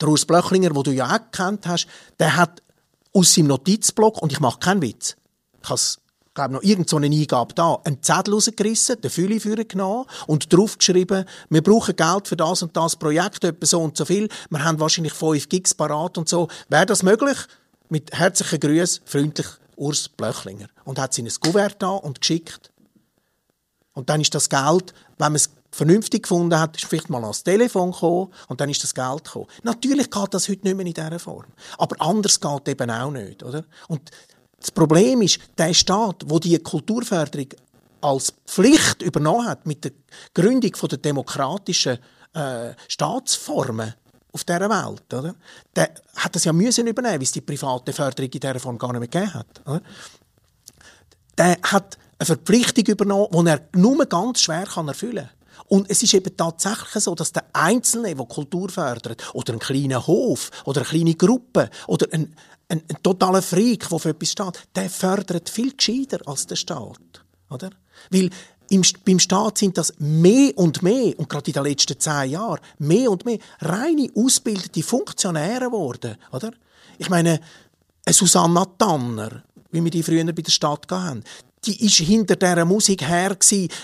Der 0.00 0.08
Urs 0.08 0.24
Blöchlinger, 0.24 0.70
den 0.70 0.82
du 0.82 0.92
ja 0.92 1.06
auch 1.06 1.18
gekannt 1.18 1.66
hast, 1.66 1.86
der 2.18 2.36
hat 2.36 2.62
aus 3.12 3.34
seinem 3.34 3.48
Notizblock, 3.48 4.22
und 4.22 4.32
ich 4.32 4.40
mache 4.40 4.60
keinen 4.60 4.82
Witz, 4.82 5.16
ich 5.62 5.68
habe 5.68 5.80
glaube 6.40 6.54
noch 6.54 6.62
irgend 6.62 6.88
so 6.88 6.96
Eingabe 6.96 7.54
da, 7.54 7.80
einen 7.84 8.02
Zettel 8.02 8.34
rausgerissen, 8.34 9.00
den 9.00 9.10
Fülle 9.10 9.64
genommen 9.64 10.06
und 10.26 10.52
draufgeschrieben, 10.52 11.26
wir 11.50 11.62
brauchen 11.62 11.94
Geld 11.94 12.28
für 12.28 12.36
das 12.36 12.62
und 12.62 12.76
das 12.76 12.96
Projekt, 12.96 13.44
etwa 13.44 13.66
so 13.66 13.82
und 13.82 13.96
so 13.96 14.04
viel, 14.04 14.28
wir 14.48 14.64
haben 14.64 14.80
wahrscheinlich 14.80 15.12
5 15.12 15.48
Gigs 15.48 15.74
parat 15.74 16.16
und 16.16 16.28
so. 16.28 16.48
Wäre 16.68 16.86
das 16.86 17.02
möglich? 17.02 17.36
Mit 17.90 18.12
herzlichen 18.12 18.60
Grüßen, 18.60 19.02
freundlich 19.04 19.46
Urs 19.76 20.08
Blöchlinger. 20.08 20.68
Und 20.84 20.98
hat 20.98 21.12
sie 21.12 21.20
in 21.20 21.26
ein 21.26 21.34
Kuvert 21.40 21.82
da 21.82 21.90
und 21.90 22.20
geschickt. 22.20 22.70
Und 23.92 24.08
dann 24.08 24.20
ist 24.20 24.34
das 24.34 24.48
Geld, 24.48 24.94
wenn 25.18 25.32
man 25.32 25.36
es 25.36 25.50
vernünftig 25.72 26.22
gefunden 26.22 26.58
hat, 26.58 26.76
ist 26.76 26.86
vielleicht 26.86 27.10
mal 27.10 27.22
ans 27.22 27.44
Telefon 27.44 27.92
gekommen 27.92 28.32
und 28.48 28.60
dann 28.60 28.70
ist 28.70 28.82
das 28.82 28.94
Geld 28.94 29.24
gekommen. 29.24 29.46
Natürlich 29.62 30.10
geht 30.10 30.34
das 30.34 30.48
heute 30.48 30.66
nicht 30.66 30.76
mehr 30.76 30.86
in 30.86 30.94
dieser 30.94 31.18
Form. 31.18 31.46
Aber 31.78 31.96
anders 32.00 32.40
geht 32.40 32.68
eben 32.68 32.90
auch 32.90 33.10
nicht, 33.10 33.42
oder? 33.42 33.64
Und 33.88 34.10
das 34.60 34.70
Problem 34.70 35.22
ist, 35.22 35.40
der 35.58 35.72
Staat, 35.74 36.22
wo 36.26 36.38
die 36.38 36.58
Kulturförderung 36.58 37.48
als 38.02 38.32
Pflicht 38.46 39.02
übernommen 39.02 39.46
hat 39.46 39.66
mit 39.66 39.84
der 39.84 39.92
Gründung 40.34 40.72
der 40.72 40.98
demokratischen 40.98 41.98
äh, 42.34 42.72
Staatsformen 42.88 43.94
auf 44.32 44.44
dieser 44.44 44.70
Welt, 44.70 45.12
oder? 45.12 45.34
der 45.74 45.90
hat 46.16 46.34
das 46.34 46.44
ja 46.44 46.52
müssen 46.52 46.86
übernehmen, 46.86 47.16
weil 47.16 47.22
es 47.22 47.32
die 47.32 47.40
private 47.40 47.92
Förderung 47.92 48.30
in 48.30 48.40
dieser 48.40 48.60
Form 48.60 48.78
gar 48.78 48.92
nicht 48.92 49.00
mehr 49.00 49.08
gegeben 49.08 49.34
hat. 49.34 49.60
Oder? 49.66 49.82
Der 51.36 51.58
hat 51.64 51.98
eine 52.18 52.26
Verpflichtung 52.26 52.84
übernommen, 52.86 53.46
die 53.46 53.50
er 53.50 53.68
nur 53.74 54.04
ganz 54.06 54.42
schwer 54.42 54.66
erfüllen 54.76 55.26
kann. 55.26 55.40
Und 55.68 55.88
es 55.88 56.02
ist 56.02 56.14
eben 56.14 56.36
tatsächlich 56.36 57.04
so, 57.04 57.14
dass 57.14 57.32
der 57.32 57.44
Einzelne, 57.52 58.14
der 58.14 58.26
Kultur 58.26 58.68
fördert, 58.68 59.22
oder 59.34 59.52
ein 59.52 59.58
kleiner 59.60 60.04
Hof, 60.06 60.50
oder 60.64 60.80
eine 60.80 60.88
kleine 60.88 61.14
Gruppe, 61.14 61.70
oder 61.86 62.08
ein, 62.12 62.34
ein, 62.70 62.82
ein 62.88 63.02
totaler 63.02 63.42
Freak, 63.42 63.88
der 63.88 63.98
für 63.98 64.10
etwas 64.10 64.30
steht, 64.30 64.68
der 64.74 64.88
fördert 64.88 65.50
viel 65.50 65.74
gescheiter 65.74 66.20
als 66.26 66.46
der 66.46 66.56
Staat. 66.56 67.24
Oder? 67.50 67.70
Weil 68.10 68.30
im, 68.70 68.82
beim 69.04 69.18
Staat 69.18 69.58
sind 69.58 69.76
das 69.76 69.92
mehr 69.98 70.56
und 70.56 70.82
mehr, 70.82 71.18
und 71.18 71.28
gerade 71.28 71.48
in 71.48 71.52
den 71.52 71.64
letzten 71.64 71.98
zehn 71.98 72.30
Jahren, 72.30 72.60
mehr 72.78 73.10
und 73.10 73.24
mehr 73.24 73.38
reine 73.60 74.08
ausgebildete 74.14 74.82
Funktionäre 74.82 75.66
geworden. 75.66 76.16
Oder? 76.32 76.52
Ich 76.98 77.10
meine, 77.10 77.40
eine 78.06 78.14
Susanna 78.14 78.64
Tanner, 78.78 79.42
wie 79.72 79.82
wir 79.82 79.90
die 79.90 80.02
früher 80.02 80.24
bei 80.24 80.42
der 80.42 80.52
Stadt 80.52 80.86
hatten, 80.90 81.24
die 81.64 81.84
ist 81.84 81.96
hinter 81.96 82.36
dieser 82.36 82.64
Musik 82.64 83.02
her 83.02 83.36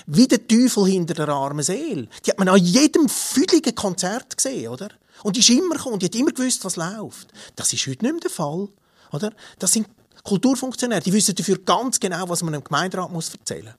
wie 0.07 0.27
der 0.27 0.46
Teufel 0.46 0.87
hinter 0.87 1.14
der 1.14 1.29
armen 1.29 1.62
Seele. 1.62 2.09
Die 2.25 2.31
hat 2.31 2.38
man 2.38 2.49
an 2.49 2.64
jedem 2.64 3.09
füdligen 3.09 3.75
Konzert 3.75 4.37
gesehen, 4.37 4.68
oder? 4.68 4.88
Und 5.23 5.37
die 5.37 5.41
ist 5.41 5.51
immer 5.51 5.77
gekommen, 5.77 5.99
die 5.99 6.07
hat 6.07 6.15
immer 6.15 6.33
gewusst, 6.33 6.65
was 6.65 6.77
läuft. 6.77 7.33
Das 7.57 7.73
ist 7.73 7.87
heute 7.87 8.05
nicht 8.05 8.13
mehr 8.13 8.21
der 8.21 8.31
Fall. 8.31 8.69
Oder? 9.13 9.33
Das 9.59 9.73
sind 9.73 9.89
Kulturfunktionäre, 10.23 11.03
die 11.03 11.13
wissen 11.13 11.35
dafür 11.35 11.59
ganz 11.59 12.01
genau, 12.01 12.29
was 12.29 12.43
man 12.43 12.55
im 12.55 12.65
Gemeinderat 12.65 13.13
muss 13.13 13.33
erzählen 13.33 13.75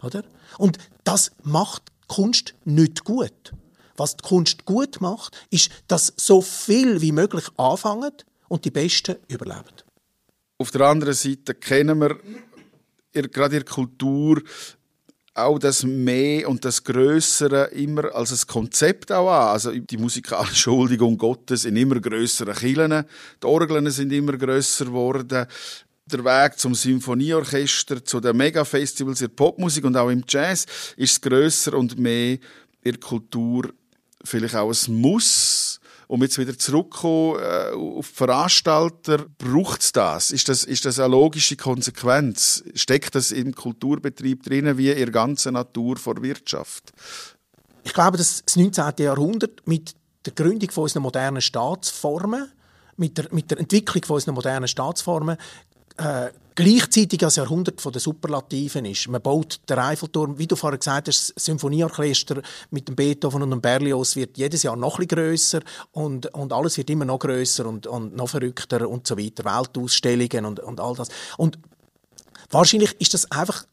muss. 0.00 0.14
Oder? 0.14 0.24
Und 0.58 0.78
das 1.04 1.30
macht 1.42 1.82
Kunst 2.08 2.54
nicht 2.64 3.04
gut. 3.04 3.52
Was 3.96 4.16
die 4.16 4.22
Kunst 4.22 4.64
gut 4.64 5.00
macht, 5.00 5.36
ist, 5.50 5.70
dass 5.86 6.12
so 6.16 6.40
viel 6.40 7.02
wie 7.02 7.12
möglich 7.12 7.44
anfangen 7.58 8.12
und 8.48 8.64
die 8.64 8.70
Besten 8.70 9.16
überleben. 9.28 9.74
Auf 10.58 10.70
der 10.70 10.82
anderen 10.82 11.14
Seite 11.14 11.54
kennen 11.54 12.00
wir 12.00 12.18
gerade 13.12 13.56
der 13.56 13.64
Kultur 13.64 14.42
auch 15.44 15.58
das 15.58 15.82
Mehr 15.82 16.48
und 16.48 16.64
das 16.64 16.82
Größere 16.84 17.66
immer 17.72 18.14
als 18.14 18.32
ein 18.32 18.46
Konzept 18.46 19.12
auch 19.12 19.30
an. 19.30 19.48
Also 19.48 19.72
die 19.72 19.96
musikalische 19.96 20.54
Schuldigung 20.62 21.16
Gottes 21.16 21.64
in 21.64 21.76
immer 21.76 22.00
größeren 22.00 22.54
Kirchen. 22.54 23.04
Die 23.42 23.46
Orgeln 23.46 23.90
sind 23.90 24.12
immer 24.12 24.36
grösser 24.36 24.86
geworden. 24.86 25.46
Der 26.06 26.24
Weg 26.24 26.58
zum 26.58 26.74
Symphonieorchester, 26.74 28.04
zu 28.04 28.20
den 28.20 28.36
Megafestivals 28.36 29.20
in 29.20 29.34
Popmusik 29.34 29.84
und 29.84 29.96
auch 29.96 30.10
im 30.10 30.24
Jazz 30.28 30.66
ist 30.96 31.22
grösser 31.22 31.74
und 31.74 31.98
mehr 31.98 32.32
in 32.82 32.92
der 32.92 32.98
Kultur 32.98 33.72
vielleicht 34.24 34.54
auch 34.54 34.72
ein 34.72 34.94
Muss 34.94 35.79
um 36.10 36.22
jetzt 36.22 36.38
wieder 36.38 36.58
zurückzukommen 36.58 37.38
äh, 37.40 37.72
auf 37.72 38.08
die 38.08 38.14
Veranstalter, 38.14 39.26
braucht 39.38 39.80
es 39.80 39.92
das? 39.92 40.32
Ist, 40.32 40.48
das? 40.48 40.64
ist 40.64 40.84
das 40.84 40.98
eine 40.98 41.08
logische 41.08 41.54
Konsequenz? 41.54 42.64
Steckt 42.74 43.14
das 43.14 43.30
im 43.30 43.54
Kulturbetrieb 43.54 44.42
drin, 44.42 44.76
wie 44.76 44.90
in 44.90 44.96
der 44.96 45.10
ganzen 45.12 45.52
Natur 45.54 45.96
vor 45.98 46.20
Wirtschaft? 46.20 46.92
Ich 47.84 47.94
glaube, 47.94 48.18
dass 48.18 48.42
das 48.44 48.56
19. 48.56 48.92
Jahrhundert 48.98 49.66
mit 49.66 49.94
der 50.26 50.32
Gründung 50.32 50.70
von 50.72 50.82
unseren 50.82 51.04
modernen 51.04 51.40
Staatsformen, 51.40 52.50
mit 52.96 53.16
der, 53.16 53.28
mit 53.30 53.52
der 53.52 53.60
Entwicklung 53.60 54.04
von 54.04 54.14
unseren 54.14 54.34
modernen 54.34 54.66
Staatsformen, 54.66 55.36
äh, 55.96 56.30
gleichzeitig 56.54 57.22
als 57.24 57.36
Jahrhundert 57.36 57.80
von 57.80 57.92
der 57.92 58.00
Superlativen 58.00 58.84
ist. 58.84 59.08
Man 59.08 59.22
baut 59.22 59.60
den 59.68 59.78
Eiffelturm, 59.78 60.38
wie 60.38 60.46
du 60.46 60.56
vorher 60.56 60.78
gesagt 60.78 61.08
hast, 61.08 61.34
das 61.36 61.44
Symphonieorchester 61.44 62.42
mit 62.70 62.88
dem 62.88 62.96
Beethoven 62.96 63.42
und 63.42 63.50
dem 63.50 63.60
Berlioz 63.60 64.16
wird 64.16 64.36
jedes 64.38 64.62
Jahr 64.62 64.76
noch 64.76 64.98
ein 64.98 65.08
grösser 65.08 65.60
und, 65.92 66.26
und 66.34 66.52
alles 66.52 66.76
wird 66.76 66.90
immer 66.90 67.04
noch 67.04 67.18
grösser 67.18 67.66
und, 67.66 67.86
und 67.86 68.16
noch 68.16 68.28
verrückter 68.28 68.88
und 68.88 69.06
so 69.06 69.16
weiter. 69.18 69.44
Weltausstellungen 69.44 70.44
und, 70.44 70.60
und 70.60 70.80
all 70.80 70.94
das. 70.94 71.08
Und 71.36 71.58
wahrscheinlich 72.50 72.94
ist 73.00 73.14
das 73.14 73.30
einfach 73.30 73.64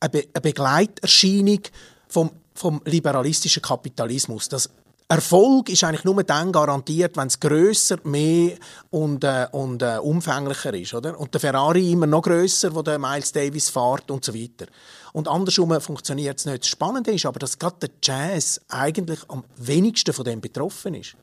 eine, 0.00 0.10
Be 0.10 0.26
eine 0.32 0.40
Begleiterscheinung 0.40 1.60
vom, 2.08 2.30
vom 2.54 2.80
liberalistischen 2.84 3.62
Kapitalismus. 3.62 4.48
Das 4.48 4.70
Erfolg 5.10 5.70
ist 5.70 5.84
eigentlich 5.84 6.04
nur 6.04 6.22
dann 6.22 6.52
garantiert, 6.52 7.16
wenn 7.16 7.28
es 7.28 7.40
grösser, 7.40 7.98
mehr 8.04 8.58
und, 8.90 9.24
äh, 9.24 9.46
und 9.52 9.80
äh, 9.80 9.96
umfänglicher 10.02 10.74
ist. 10.74 10.92
Oder? 10.92 11.18
Und 11.18 11.32
der 11.32 11.40
Ferrari 11.40 11.92
immer 11.92 12.06
noch 12.06 12.20
grösser, 12.20 12.74
wo 12.74 12.82
der 12.82 12.98
Miles 12.98 13.32
Davis 13.32 13.70
fährt 13.70 14.10
und 14.10 14.22
so 14.22 14.34
weiter. 14.34 14.66
Und 15.14 15.26
andersrum 15.26 15.80
funktioniert 15.80 16.38
es 16.38 16.44
nicht. 16.44 16.64
Das 16.64 16.68
Spannende 16.68 17.12
ist 17.12 17.24
aber, 17.24 17.38
dass 17.38 17.58
gerade 17.58 17.88
der 17.88 17.90
Jazz 18.02 18.60
eigentlich 18.68 19.20
am 19.28 19.44
wenigsten 19.56 20.12
von 20.12 20.26
dem 20.26 20.42
betroffen 20.42 20.94
ist. 20.94 21.16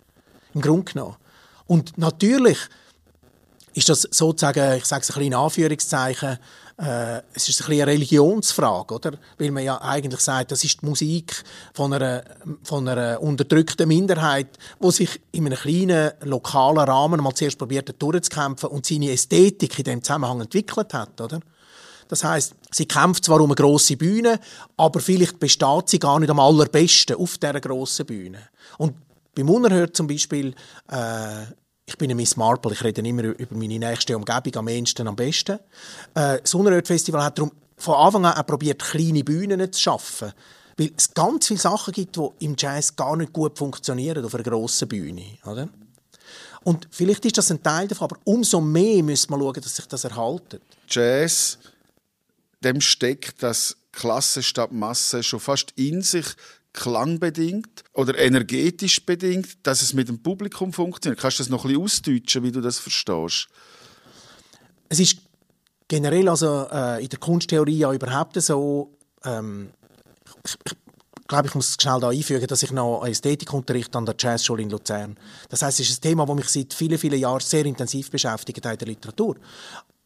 Im 0.55 0.61
Grunde 0.61 0.91
genommen. 0.91 1.15
Und 1.67 1.95
natürlich 1.99 2.57
ist 3.75 3.89
das 3.89 4.07
sozusagen, 4.09 4.77
ich 4.77 4.85
sage 4.85 5.01
es 5.01 5.09
ein 5.09 5.15
bisschen 5.15 5.33
in 5.33 5.33
Anführungszeichen, 5.33 6.39
äh, 6.77 7.17
es 7.33 7.49
ist 7.49 7.61
ein 7.61 7.67
bisschen 7.67 7.73
eine 7.73 7.87
Religionsfrage, 7.87 8.95
oder? 8.95 9.11
Weil 9.37 9.51
man 9.51 9.63
ja 9.63 9.81
eigentlich 9.81 10.21
sagt, 10.21 10.51
das 10.51 10.63
ist 10.63 10.81
die 10.81 10.85
Musik 10.85 11.43
von 11.73 11.93
einer, 11.93 12.23
von 12.63 12.87
einer 12.87 13.21
unterdrückten 13.21 13.87
Minderheit, 13.87 14.47
wo 14.79 14.91
sich 14.91 15.21
in 15.31 15.45
einem 15.45 15.57
kleinen 15.57 16.11
lokalen 16.23 16.79
Rahmen 16.79 17.21
mal 17.21 17.33
zuerst 17.33 17.57
probiert 17.57 17.93
durchzukämpfen 18.01 18.69
und 18.69 18.85
seine 18.85 19.11
Ästhetik 19.11 19.77
in 19.77 19.83
dem 19.85 20.03
Zusammenhang 20.03 20.41
entwickelt 20.41 20.93
hat, 20.93 21.19
oder? 21.19 21.41
Das 22.07 22.23
heißt, 22.23 22.55
sie 22.71 22.85
kämpft 22.85 23.25
zwar 23.25 23.41
um 23.41 23.49
eine 23.49 23.55
grosse 23.55 23.97
Bühne, 23.97 24.39
aber 24.77 24.99
vielleicht 24.99 25.39
besteht 25.39 25.89
sie 25.89 25.99
gar 25.99 26.19
nicht 26.19 26.29
am 26.29 26.39
allerbesten 26.39 27.17
auf 27.17 27.37
dieser 27.39 27.59
grossen 27.59 28.05
Bühne. 28.05 28.39
Und 28.77 28.95
beim 29.33 29.49
Unerhört 29.49 29.97
zum 29.97 30.07
Beispiel 30.07 30.53
äh, 30.89 31.45
ich 31.85 31.97
bin 31.97 32.09
ein 32.09 32.17
Miss 32.17 32.35
Marple, 32.35 32.73
ich 32.73 32.83
rede 32.83 33.01
immer 33.01 33.23
über 33.23 33.55
meine 33.55 33.77
nächste 33.77 34.15
Umgebung 34.15 34.55
am 34.55 34.67
ehesten, 34.67 35.07
am 35.07 35.15
besten. 35.15 35.59
Äh, 36.15 36.41
das 36.41 36.53
Unerhört-Festival 36.53 37.23
hat 37.23 37.37
darum 37.37 37.51
von 37.77 37.95
Anfang 37.95 38.25
an 38.25 38.37
auch 38.37 38.45
probiert, 38.45 38.81
kleine 38.81 39.23
Bühnen 39.23 39.71
zu 39.71 39.79
schaffen. 39.79 40.33
Weil 40.77 40.91
es 40.97 41.13
ganz 41.13 41.47
viele 41.47 41.59
Sachen 41.59 41.93
gibt, 41.93 42.17
die 42.17 42.27
im 42.39 42.55
Jazz 42.57 42.95
gar 42.95 43.15
nicht 43.15 43.33
gut 43.33 43.57
funktionieren 43.57 44.25
auf 44.25 44.33
einer 44.33 44.43
grossen 44.43 44.87
Bühne. 44.87 45.37
Oder? 45.45 45.69
Und 46.63 46.87
vielleicht 46.89 47.23
ist 47.25 47.37
das 47.37 47.51
ein 47.51 47.61
Teil 47.61 47.87
davon, 47.87 48.05
aber 48.05 48.17
umso 48.23 48.59
mehr 48.59 49.03
müssen 49.03 49.29
wir 49.31 49.37
schauen, 49.37 49.61
dass 49.61 49.75
sich 49.75 49.85
das 49.85 50.03
erhaltet. 50.03 50.63
Jazz, 50.89 51.59
dem 52.61 52.81
steckt 52.81 53.43
das 53.43 53.77
Klasse 53.91 54.41
statt 54.41 54.71
Masse 54.71 55.21
schon 55.21 55.39
fast 55.39 55.71
in 55.75 56.01
sich 56.01 56.25
klangbedingt 56.75 57.83
oder 57.93 58.17
energetisch 58.17 59.05
bedingt, 59.05 59.65
dass 59.65 59.81
es 59.81 59.93
mit 59.93 60.09
dem 60.09 60.21
Publikum 60.21 60.73
funktioniert? 60.73 61.19
Kannst 61.19 61.39
du 61.39 61.43
das 61.43 61.49
noch 61.49 61.65
ein 61.65 61.69
bisschen 61.69 61.83
ausdeutschen, 61.83 62.43
wie 62.43 62.51
du 62.51 62.61
das 62.61 62.77
verstehst? 62.77 63.47
Es 64.89 64.99
ist 64.99 65.17
generell 65.87 66.29
also 66.29 66.67
äh, 66.71 67.01
in 67.01 67.09
der 67.09 67.19
Kunsttheorie 67.19 67.79
ja 67.79 67.93
überhaupt 67.93 68.39
so, 68.41 68.97
ähm, 69.23 69.71
ich, 70.45 70.57
ich 70.65 71.27
glaube, 71.27 71.47
ich 71.47 71.55
muss 71.55 71.75
schnell 71.79 71.99
da 71.99 72.09
einfügen, 72.09 72.45
dass 72.45 72.61
ich 72.61 72.71
noch 72.71 73.03
Ästhetikunterricht 73.05 73.95
an 73.95 74.05
der 74.05 74.15
Jazzschule 74.17 74.61
in 74.61 74.69
Luzern. 74.69 75.17
Das 75.49 75.63
heißt, 75.63 75.79
es 75.79 75.89
ist 75.89 75.99
ein 75.99 76.09
Thema, 76.09 76.25
das 76.27 76.35
mich 76.35 76.49
seit 76.49 76.73
vielen, 76.73 76.99
vielen 76.99 77.19
Jahren 77.19 77.39
sehr 77.39 77.65
intensiv 77.65 78.11
beschäftigt 78.11 78.63
in 78.63 78.77
der 78.77 78.87
Literatur. 78.87 79.37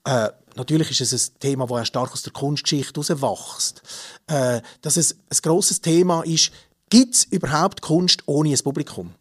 Äh, 0.06 0.30
natürlich 0.60 0.92
ist 0.92 1.14
es 1.14 1.32
ein 1.32 1.40
Thema, 1.40 1.66
das 1.66 1.88
stark 1.88 2.12
aus 2.12 2.22
der 2.22 2.34
Kunstgeschichte 2.34 3.02
herauswächst. 3.02 3.82
Äh, 4.28 4.62
dass 4.82 4.98
es 4.98 5.14
ein 5.14 5.38
grosses 5.42 5.82
Thema 5.82 6.22
ist, 6.22 6.52
gibt 6.90 7.16
es 7.16 7.24
überhaupt 7.24 7.82
Kunst 7.82 8.24
ohne 8.28 8.50
ein 8.50 8.60
Publikum? 8.64 9.14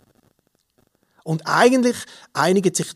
Und 1.24 1.46
eigentlich 1.46 1.96
einigen 2.33 2.74
sich 2.74 2.88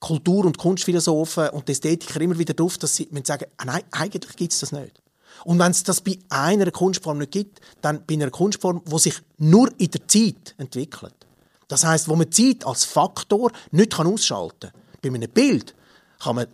Kultur- 0.00 0.44
und 0.44 0.58
Kunstphilosophen 0.58 1.50
und 1.50 1.68
Ästhetiker 1.68 2.20
immer 2.20 2.38
wieder 2.38 2.54
darauf, 2.54 2.78
dass 2.78 2.94
sie 2.94 3.08
sagen, 3.24 3.46
ah, 3.56 3.64
nein, 3.64 3.82
eigentlich 3.90 4.36
gibt 4.36 4.52
es 4.52 4.60
das 4.60 4.72
nicht. 4.72 5.02
Und 5.44 5.58
wenn 5.58 5.70
es 5.70 5.82
das 5.82 6.00
bei 6.00 6.18
einer 6.28 6.70
Kunstform 6.70 7.18
nicht 7.18 7.32
gibt, 7.32 7.60
dann 7.80 8.04
bei 8.06 8.14
einer 8.14 8.30
Kunstform, 8.30 8.82
die 8.84 8.98
sich 8.98 9.14
nur 9.38 9.70
in 9.78 9.90
der 9.90 10.06
Zeit 10.06 10.54
entwickelt. 10.58 11.14
Das 11.68 11.84
heißt, 11.84 12.08
wo 12.08 12.16
man 12.16 12.30
Zeit 12.30 12.66
als 12.66 12.84
Faktor 12.84 13.52
nicht 13.70 13.98
ausschalten 13.98 14.70
kann. 14.70 14.82
Bei 15.02 15.08
einem 15.08 15.30
Bild 15.30 15.74
kann 16.18 16.36
man 16.36 16.46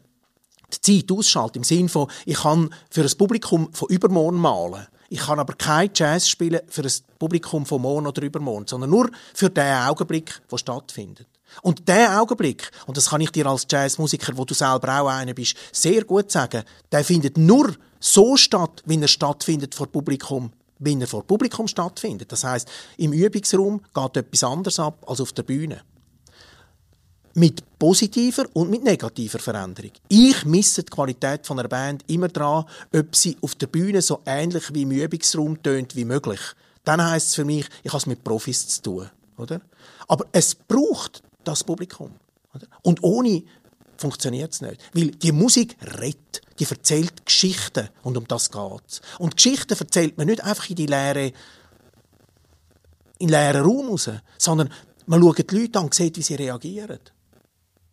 die 0.72 1.02
Zeit 1.02 1.16
ausschalten. 1.16 1.58
Im 1.58 1.64
Sinne 1.64 1.88
von, 1.88 2.08
ich 2.26 2.36
kann 2.36 2.70
für 2.90 3.02
ein 3.02 3.18
Publikum 3.18 3.72
von 3.72 3.88
übermorgen 3.88 4.38
malen. 4.38 4.86
Ich 5.08 5.20
kann 5.20 5.38
aber 5.38 5.54
kein 5.54 5.90
Jazz 5.94 6.28
spielen 6.28 6.60
für 6.68 6.82
ein 6.82 6.92
Publikum 7.18 7.66
von 7.66 7.82
morgen 7.82 8.06
oder 8.06 8.22
übermorgen, 8.22 8.66
sondern 8.66 8.90
nur 8.90 9.10
für 9.34 9.50
den 9.50 9.76
Augenblick, 9.76 10.40
der 10.50 10.58
stattfindet. 10.58 11.26
Und 11.62 11.86
der 11.86 12.20
Augenblick, 12.20 12.70
und 12.86 12.96
das 12.96 13.10
kann 13.10 13.20
ich 13.20 13.30
dir 13.30 13.46
als 13.46 13.66
Jazzmusiker, 13.70 14.36
wo 14.36 14.44
du 14.44 14.54
selber 14.54 15.00
auch 15.00 15.08
einer 15.08 15.34
bist, 15.34 15.56
sehr 15.72 16.02
gut 16.04 16.32
sagen, 16.32 16.64
der 16.90 17.04
findet 17.04 17.38
nur 17.38 17.74
so 18.00 18.36
statt, 18.36 18.82
wie 18.86 19.00
er 19.00 19.08
stattfindet 19.08 19.74
vor 19.74 19.86
Publikum, 19.86 20.50
wenn 20.80 21.00
er 21.00 21.06
vor 21.06 21.24
Publikum 21.24 21.68
stattfindet. 21.68 22.32
Das 22.32 22.42
heißt, 22.42 22.68
im 22.96 23.12
Übungsraum 23.12 23.82
geht 23.94 24.16
etwas 24.16 24.42
anderes 24.42 24.80
ab 24.80 25.04
als 25.06 25.20
auf 25.20 25.32
der 25.32 25.44
Bühne 25.44 25.82
mit 27.34 27.78
positiver 27.78 28.46
und 28.52 28.70
mit 28.70 28.84
negativer 28.84 29.38
Veränderung. 29.38 29.90
Ich 30.08 30.44
misse 30.44 30.84
die 30.84 30.90
Qualität 30.90 31.46
von 31.46 31.58
einer 31.58 31.68
Band 31.68 32.04
immer 32.06 32.28
daran, 32.28 32.64
ob 32.94 33.14
sie 33.16 33.36
auf 33.40 33.54
der 33.56 33.66
Bühne 33.66 34.02
so 34.02 34.20
ähnlich 34.24 34.72
wie 34.72 34.82
im 34.82 34.92
Übungsraum 34.92 35.62
tönt 35.62 35.96
wie 35.96 36.04
möglich. 36.04 36.40
Dann 36.84 37.02
heißt 37.04 37.28
es 37.28 37.34
für 37.34 37.44
mich, 37.44 37.66
ich 37.82 37.90
habe 37.90 37.98
es 37.98 38.06
mit 38.06 38.22
Profis 38.22 38.68
zu 38.68 38.82
tun. 38.82 39.10
Oder? 39.36 39.60
Aber 40.06 40.26
es 40.32 40.54
braucht 40.54 41.22
das 41.42 41.64
Publikum. 41.64 42.12
Oder? 42.54 42.66
Und 42.82 43.02
ohne 43.02 43.42
funktioniert 43.96 44.52
es 44.52 44.60
nicht. 44.60 44.80
Weil 44.92 45.10
die 45.10 45.32
Musik 45.32 45.76
redet, 45.98 46.42
die 46.58 46.66
erzählt 46.68 47.26
Geschichten 47.26 47.88
und 48.02 48.16
um 48.16 48.28
das 48.28 48.50
geht 48.50 48.82
es. 48.86 49.00
Und 49.18 49.36
Geschichten 49.36 49.76
erzählt 49.76 50.16
man 50.18 50.26
nicht 50.26 50.44
einfach 50.44 50.68
in 50.70 50.76
die 50.76 50.86
leere, 50.86 51.32
in 53.18 53.28
leeren 53.28 53.64
Raum 53.64 53.88
raus, 53.88 54.10
sondern 54.38 54.70
man 55.06 55.20
schaut 55.20 55.50
die 55.50 55.56
Leute 55.56 55.78
an 55.78 55.86
und 55.86 55.94
sieht, 55.94 56.16
wie 56.16 56.22
sie 56.22 56.34
reagieren. 56.34 57.00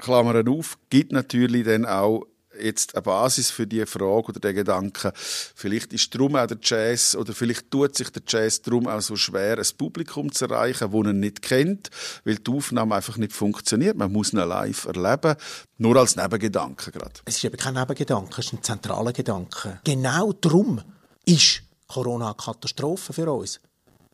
Klammern 0.02 0.48
auf, 0.48 0.78
gibt 0.90 1.12
natürlich 1.12 1.66
dann 1.66 1.86
auch 1.86 2.26
jetzt 2.60 2.96
eine 2.96 3.02
Basis 3.02 3.50
für 3.50 3.66
die 3.66 3.86
Frage 3.86 4.30
oder 4.30 4.40
den 4.40 4.56
Gedanken. 4.56 5.12
Vielleicht 5.16 5.94
ist 5.94 6.14
darum 6.14 6.36
auch 6.36 6.48
der 6.48 6.58
Jazz 6.62 7.16
oder 7.16 7.34
vielleicht 7.34 7.72
tut 7.72 7.96
sich 7.96 8.10
der 8.10 8.24
Jazz 8.28 8.62
darum 8.62 8.88
auch 8.88 9.02
so 9.02 9.16
schwer, 9.16 9.58
ein 9.58 9.66
Publikum 9.78 10.32
zu 10.32 10.46
erreichen, 10.46 10.92
das 10.92 11.08
ihn 11.08 11.20
nicht 11.20 11.42
kennt, 11.42 11.90
weil 12.26 12.36
die 12.36 12.52
Aufnahme 12.52 12.96
einfach 12.96 13.18
nicht 13.18 13.34
funktioniert. 13.34 13.98
Man 13.98 14.12
muss 14.12 14.34
ihn 14.34 14.40
live 14.40 14.86
erleben, 14.86 15.36
nur 15.78 15.96
als 15.98 16.16
Nebengedanke 16.16 16.92
gerade. 16.92 17.22
Es 17.26 17.38
ist 17.38 17.46
eben 17.46 17.58
kein 17.58 17.74
Nebengedanke, 17.74 18.42
es 18.42 18.48
ist 18.48 18.54
ein 18.54 18.64
zentraler 18.64 19.14
Gedanke. 19.14 19.80
Genau 19.84 20.34
darum 20.34 20.82
ist 21.26 21.64
Corona 21.88 22.28
eine 22.28 22.36
Katastrophe 22.36 23.14
für 23.14 23.32
uns. 23.32 23.60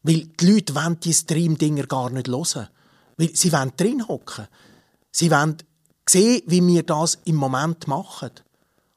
Weil 0.04 0.26
die 0.26 0.54
Leute 0.54 0.76
wollen 0.76 1.00
die 1.00 1.14
Stream-Dinger 1.14 1.86
gar 1.88 2.10
nicht 2.10 2.28
hören. 2.28 2.68
Weil 3.18 3.36
sie 3.36 3.52
wollen 3.52 3.74
drin 3.76 4.08
hocken. 4.08 4.48
Sie 5.12 5.32
wollen 5.32 5.58
sehen, 6.10 6.42
wie 6.46 6.66
wir 6.66 6.84
das 6.84 7.20
im 7.26 7.36
Moment 7.36 7.88
machen. 7.88 8.32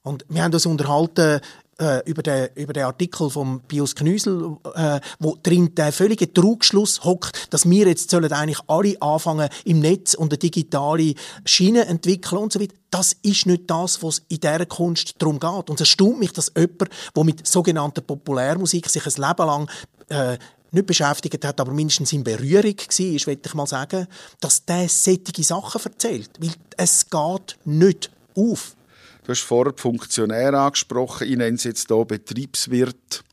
Und 0.02 0.24
wir 0.28 0.42
haben 0.42 0.52
uns 0.52 0.66
unterhalten 0.66 1.40
äh, 1.80 2.02
über, 2.04 2.22
den, 2.22 2.48
über 2.54 2.72
den 2.72 2.84
Artikel 2.84 3.30
von 3.30 3.60
Pius 3.60 3.94
Knüsel, 3.94 4.56
äh, 4.74 5.00
wo 5.18 5.36
drin 5.42 5.74
der 5.74 5.92
völlige 5.92 6.32
Trugschluss 6.32 7.04
hockt, 7.04 7.52
dass 7.52 7.68
wir 7.68 7.88
jetzt 7.88 8.10
sollen 8.10 8.32
eigentlich 8.32 8.60
alle 8.66 9.00
anfangen 9.00 9.48
im 9.64 9.80
Netz 9.80 10.14
und 10.14 10.32
eine 10.32 10.38
digitale 10.38 11.14
Schiene 11.44 11.86
entwickeln 11.86 12.38
und 12.38 12.52
so 12.52 12.60
weiter. 12.60 12.74
Das 12.90 13.16
ist 13.22 13.46
nicht 13.46 13.70
das, 13.70 14.02
was 14.02 14.22
in 14.28 14.40
dieser 14.40 14.66
Kunst 14.66 15.14
darum 15.18 15.40
geht. 15.40 15.70
Und 15.70 15.74
es 15.74 15.80
erstaunt 15.80 16.18
mich, 16.18 16.32
dass 16.32 16.52
jemand, 16.56 16.90
der 17.16 17.24
mit 17.24 17.46
sogenannter 17.46 18.02
Populärmusik 18.02 18.88
sich 18.88 19.06
ein 19.06 19.28
Leben 19.28 19.46
lang 19.46 19.70
äh, 20.08 20.38
nicht 20.72 20.87
beschäftigt 20.87 21.44
hat, 21.44 21.61
aber 21.61 21.72
mindestens 21.72 22.12
in 22.12 22.24
Berührung 22.24 22.76
war, 22.76 23.26
will 23.26 23.40
ich 23.44 23.54
mal 23.54 23.66
sagen, 23.66 24.06
dass 24.40 24.64
der 24.64 24.88
solche 24.88 25.42
Sachen 25.42 25.83
erzählt. 25.85 26.30
Weil 26.38 26.52
es 26.76 27.09
geht 27.09 27.59
nicht 27.64 28.11
auf. 28.37 28.76
Du 29.24 29.33
hast 29.33 29.40
vorher 29.40 29.72
die 29.72 29.80
Funktionäre 29.80 30.59
angesprochen, 30.59 31.28
ich 31.28 31.37
nenne 31.37 31.56
es 31.56 31.64
jetzt 31.64 31.88
hier 31.88 32.04
Betriebswirt. 32.04 33.24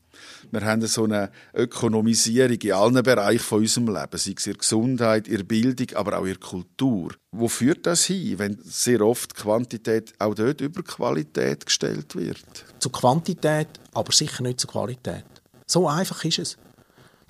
Wir 0.50 0.64
haben 0.64 0.86
so 0.86 1.04
eine 1.04 1.30
Ökonomisierung 1.54 2.56
in 2.56 2.72
allen 2.72 3.02
Bereichen 3.02 3.40
von 3.40 3.60
unserem 3.60 3.88
Leben, 3.88 4.18
sei 4.18 4.34
es 4.36 4.46
in 4.46 4.52
der 4.52 4.58
Gesundheit, 4.58 5.28
in 5.28 5.36
der 5.36 5.44
Bildung, 5.44 5.94
aber 5.94 6.18
auch 6.18 6.24
in 6.24 6.32
der 6.32 6.38
Kultur. 6.38 7.14
Wo 7.32 7.48
führt 7.48 7.84
das 7.84 8.04
hin, 8.04 8.38
wenn 8.38 8.58
sehr 8.64 9.02
oft 9.02 9.34
Quantität 9.34 10.14
auch 10.18 10.34
dort 10.34 10.60
über 10.62 10.82
Qualität 10.82 11.66
gestellt 11.66 12.14
wird? 12.14 12.64
Zu 12.78 12.88
Quantität, 12.88 13.68
aber 13.92 14.12
sicher 14.12 14.42
nicht 14.42 14.60
zu 14.60 14.66
Qualität. 14.66 15.26
So 15.66 15.86
einfach 15.86 16.24
ist 16.24 16.38
es. 16.38 16.58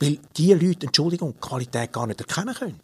Weil 0.01 0.19
diese 0.37 0.55
Leute, 0.55 0.87
Entschuldigung, 0.87 1.35
die 1.35 1.49
Qualität 1.49 1.93
gar 1.93 2.07
nicht 2.07 2.21
erkennen 2.21 2.55
können. 2.55 2.81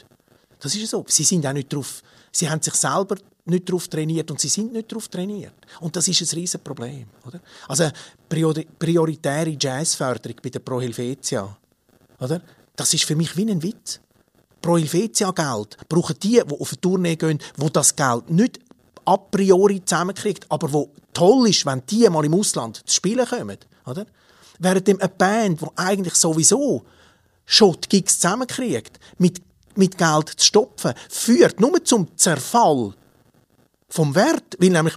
Das 0.60 0.74
ist 0.74 0.90
so. 0.90 1.04
Sie 1.08 1.24
sind 1.24 1.46
auch 1.46 1.52
nicht 1.52 1.72
drauf, 1.72 2.02
sie 2.32 2.48
haben 2.48 2.62
sich 2.62 2.74
selber 2.74 3.16
nicht 3.46 3.68
darauf 3.68 3.88
trainiert 3.88 4.30
und 4.30 4.40
sie 4.40 4.48
sind 4.48 4.72
nicht 4.72 4.90
darauf 4.90 5.08
trainiert. 5.08 5.54
Und 5.80 5.94
das 5.94 6.08
ist 6.08 6.22
ein 6.22 6.38
riesen 6.38 6.60
Problem. 6.60 7.06
Oder? 7.26 7.40
Also 7.68 7.90
priori 8.28 8.66
prioritäre 8.78 9.56
Jazzförderung 9.60 10.36
bei 10.42 10.48
der 10.48 10.60
Pro 10.60 10.80
Helvetia, 10.80 11.56
oder? 12.18 12.40
das 12.74 12.94
ist 12.94 13.04
für 13.04 13.16
mich 13.16 13.36
wie 13.36 13.50
ein 13.50 13.62
Witz. 13.62 14.00
Pro 14.60 14.78
Helvetia 14.78 15.30
Geld 15.32 15.76
brauchen 15.88 16.16
die, 16.22 16.42
die 16.44 16.60
auf 16.60 16.72
eine 16.72 16.80
Tournee 16.80 17.16
gehen, 17.16 17.38
wo 17.56 17.68
das 17.68 17.94
Geld 17.94 18.30
nicht 18.30 18.58
a 19.04 19.16
priori 19.18 19.84
zusammenkriegt, 19.84 20.46
aber 20.50 20.72
wo 20.72 20.90
toll 21.12 21.48
ist, 21.48 21.66
wenn 21.66 21.82
die 21.86 22.08
mal 22.08 22.24
im 22.24 22.34
Ausland 22.34 22.82
zu 22.86 22.96
spielen 22.96 23.26
kommen. 23.26 23.58
Oder? 23.86 24.06
Während 24.58 24.88
eine 24.88 25.08
Band, 25.08 25.60
die 25.60 25.66
eigentlich 25.76 26.14
sowieso 26.14 26.84
schon 27.46 27.76
die 27.84 27.88
Gigs 27.88 28.20
zusammenkriegt, 28.20 28.98
mit, 29.18 29.40
mit 29.76 29.98
Geld 29.98 30.28
zu 30.28 30.46
stopfen, 30.46 30.94
führt 31.08 31.60
nur 31.60 31.84
zum 31.84 32.16
Zerfall 32.16 32.94
vom 33.88 34.14
Wert, 34.14 34.56
weil 34.58 34.70
nämlich 34.70 34.96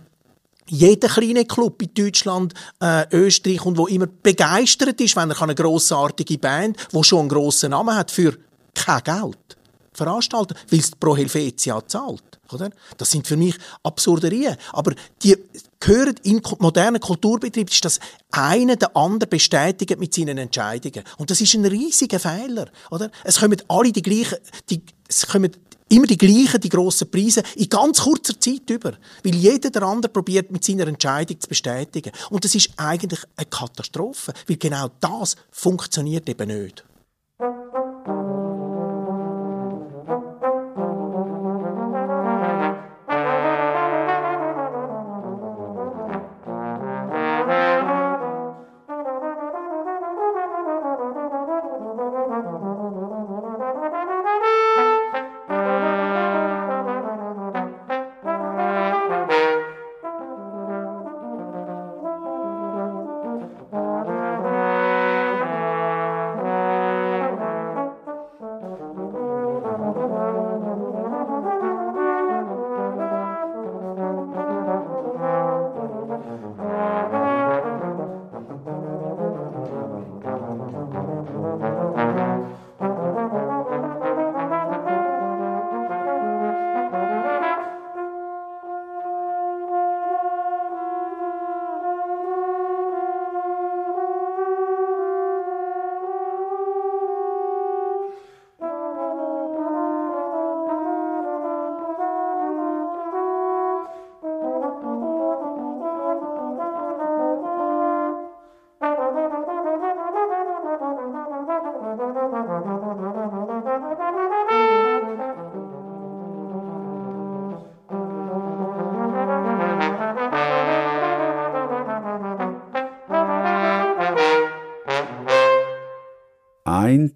jeder 0.69 1.07
kleine 1.07 1.45
Club 1.45 1.81
in 1.81 1.93
Deutschland, 1.93 2.53
äh, 2.81 3.05
Österreich 3.11 3.65
und 3.65 3.77
wo 3.77 3.87
immer 3.87 4.07
begeistert 4.07 4.99
ist, 4.99 5.15
wenn 5.15 5.31
er 5.31 5.41
eine 5.41 5.55
grossartige 5.55 6.37
Band, 6.37 6.77
wo 6.91 7.03
schon 7.03 7.21
einen 7.21 7.29
grossen 7.29 7.71
Namen 7.71 7.95
hat, 7.95 8.11
für 8.11 8.37
kein 8.73 9.03
Geld 9.03 9.56
veranstalten, 9.97 10.55
weil 10.69 10.79
es 10.79 10.91
pro 10.91 11.17
Helvetia 11.17 11.85
zahlt. 11.87 12.39
Oder? 12.53 12.69
Das 12.97 13.11
sind 13.11 13.27
für 13.27 13.35
mich 13.35 13.55
Absurderien. 13.83 14.55
Aber 14.71 14.93
die 15.23 15.35
gehören 15.79 16.15
in 16.23 16.41
modernen 16.59 17.01
Kulturbetrieb, 17.01 17.69
ist 17.69 17.83
das 17.83 17.99
eine 18.31 18.77
der 18.77 18.95
anderen 18.95 19.29
bestätigt 19.29 19.99
mit 19.99 20.13
seinen 20.13 20.37
Entscheidungen. 20.37 21.03
Und 21.17 21.29
das 21.31 21.41
ist 21.41 21.53
ein 21.55 21.65
riesiger 21.65 22.19
Fehler. 22.19 22.69
Oder? 22.91 23.11
Es 23.23 23.39
kommen 23.39 23.61
alle 23.67 23.91
die 23.91 24.01
gleichen, 24.01 24.37
die, 24.69 24.81
es 25.07 25.27
kommen 25.27 25.51
immer 25.89 26.07
die 26.07 26.17
gleichen, 26.17 26.59
die 26.59 26.69
grossen 26.69 27.09
Preise 27.09 27.43
in 27.55 27.69
ganz 27.69 28.01
kurzer 28.01 28.39
Zeit 28.39 28.69
über. 28.69 28.93
Weil 29.23 29.35
jeder 29.35 29.69
der 29.69 29.83
andere 29.83 30.11
probiert, 30.11 30.51
mit 30.51 30.63
seiner 30.63 30.87
Entscheidung 30.87 31.39
zu 31.39 31.47
bestätigen. 31.47 32.11
Und 32.29 32.43
das 32.43 32.55
ist 32.55 32.71
eigentlich 32.77 33.21
eine 33.35 33.45
Katastrophe. 33.45 34.33
Weil 34.47 34.57
genau 34.57 34.89
das 34.99 35.35
funktioniert 35.51 36.27
eben 36.29 36.47
nicht. 36.47 36.83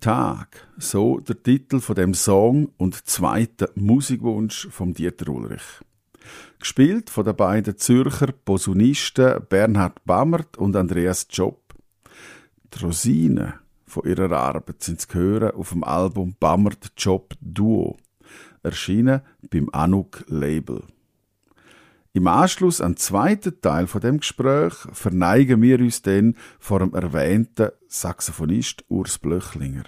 Tag, 0.01 0.67
so 0.79 1.19
der 1.19 1.43
Titel 1.43 1.79
von 1.79 1.93
dem 1.93 2.15
Song 2.15 2.71
und 2.77 2.95
zweiter 3.05 3.69
Musikwunsch 3.75 4.67
vom 4.71 4.95
Dieter 4.95 5.29
Ulrich. 5.29 5.61
Gespielt 6.57 7.11
von 7.11 7.23
den 7.23 7.35
beiden 7.35 7.77
Zürcher 7.77 8.31
Posaunisten 8.31 9.45
Bernhard 9.47 10.03
Bammert 10.03 10.57
und 10.57 10.75
Andreas 10.75 11.27
Job. 11.29 11.75
Die 12.73 12.83
Rosinen 12.83 13.53
von 13.85 14.03
ihrer 14.05 14.31
Arbeit 14.31 14.81
sind 14.81 15.01
zu 15.01 15.13
hören 15.13 15.51
auf 15.51 15.69
dem 15.69 15.83
Album 15.83 16.35
Bammert 16.39 16.93
Job 16.97 17.35
Duo, 17.39 17.97
erschienen 18.63 19.21
beim 19.51 19.69
Anuk 19.71 20.25
Label. 20.27 20.81
Im 22.13 22.28
Anschluss 22.28 22.82
an 22.82 22.93
den 22.93 22.97
zweiten 22.97 23.62
Teil 23.62 23.88
von 23.88 24.02
dem 24.02 24.19
Gespräch 24.19 24.74
verneigen 24.91 25.62
wir 25.62 25.80
uns 25.80 26.02
dann 26.02 26.36
vor 26.60 26.80
dem 26.80 26.93
erwähnten 26.93 27.69
Saxophonist 27.88 28.84
Urs 28.89 29.17
Blöchlinger. 29.17 29.86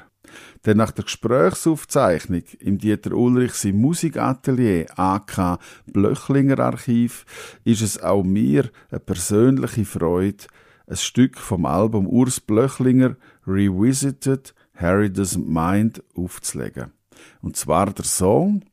Denn 0.66 0.78
nach 0.78 0.92
der 0.92 1.04
Gesprächsaufzeichnung 1.04 2.44
im 2.60 2.78
Dieter 2.78 3.12
Ulrich 3.12 3.52
sein 3.52 3.76
Musikatelier 3.76 4.86
AK 4.96 5.60
Blöchlinger 5.86 6.60
Archiv 6.60 7.26
ist 7.66 7.82
es 7.82 8.02
auch 8.02 8.24
mir 8.24 8.70
eine 8.90 9.02
persönliche 9.02 9.84
Freude, 9.84 10.46
ein 10.88 10.96
Stück 10.96 11.38
vom 11.38 11.66
Album 11.66 12.08
Urs 12.08 12.40
Blöchlinger 12.40 13.18
Revisited 13.46 14.56
Harry 14.76 15.08
Doesn't 15.08 15.46
Mind 15.46 16.02
aufzulegen. 16.16 16.94
Und 17.42 17.58
zwar 17.58 17.92
der 17.92 18.06
Song 18.06 18.64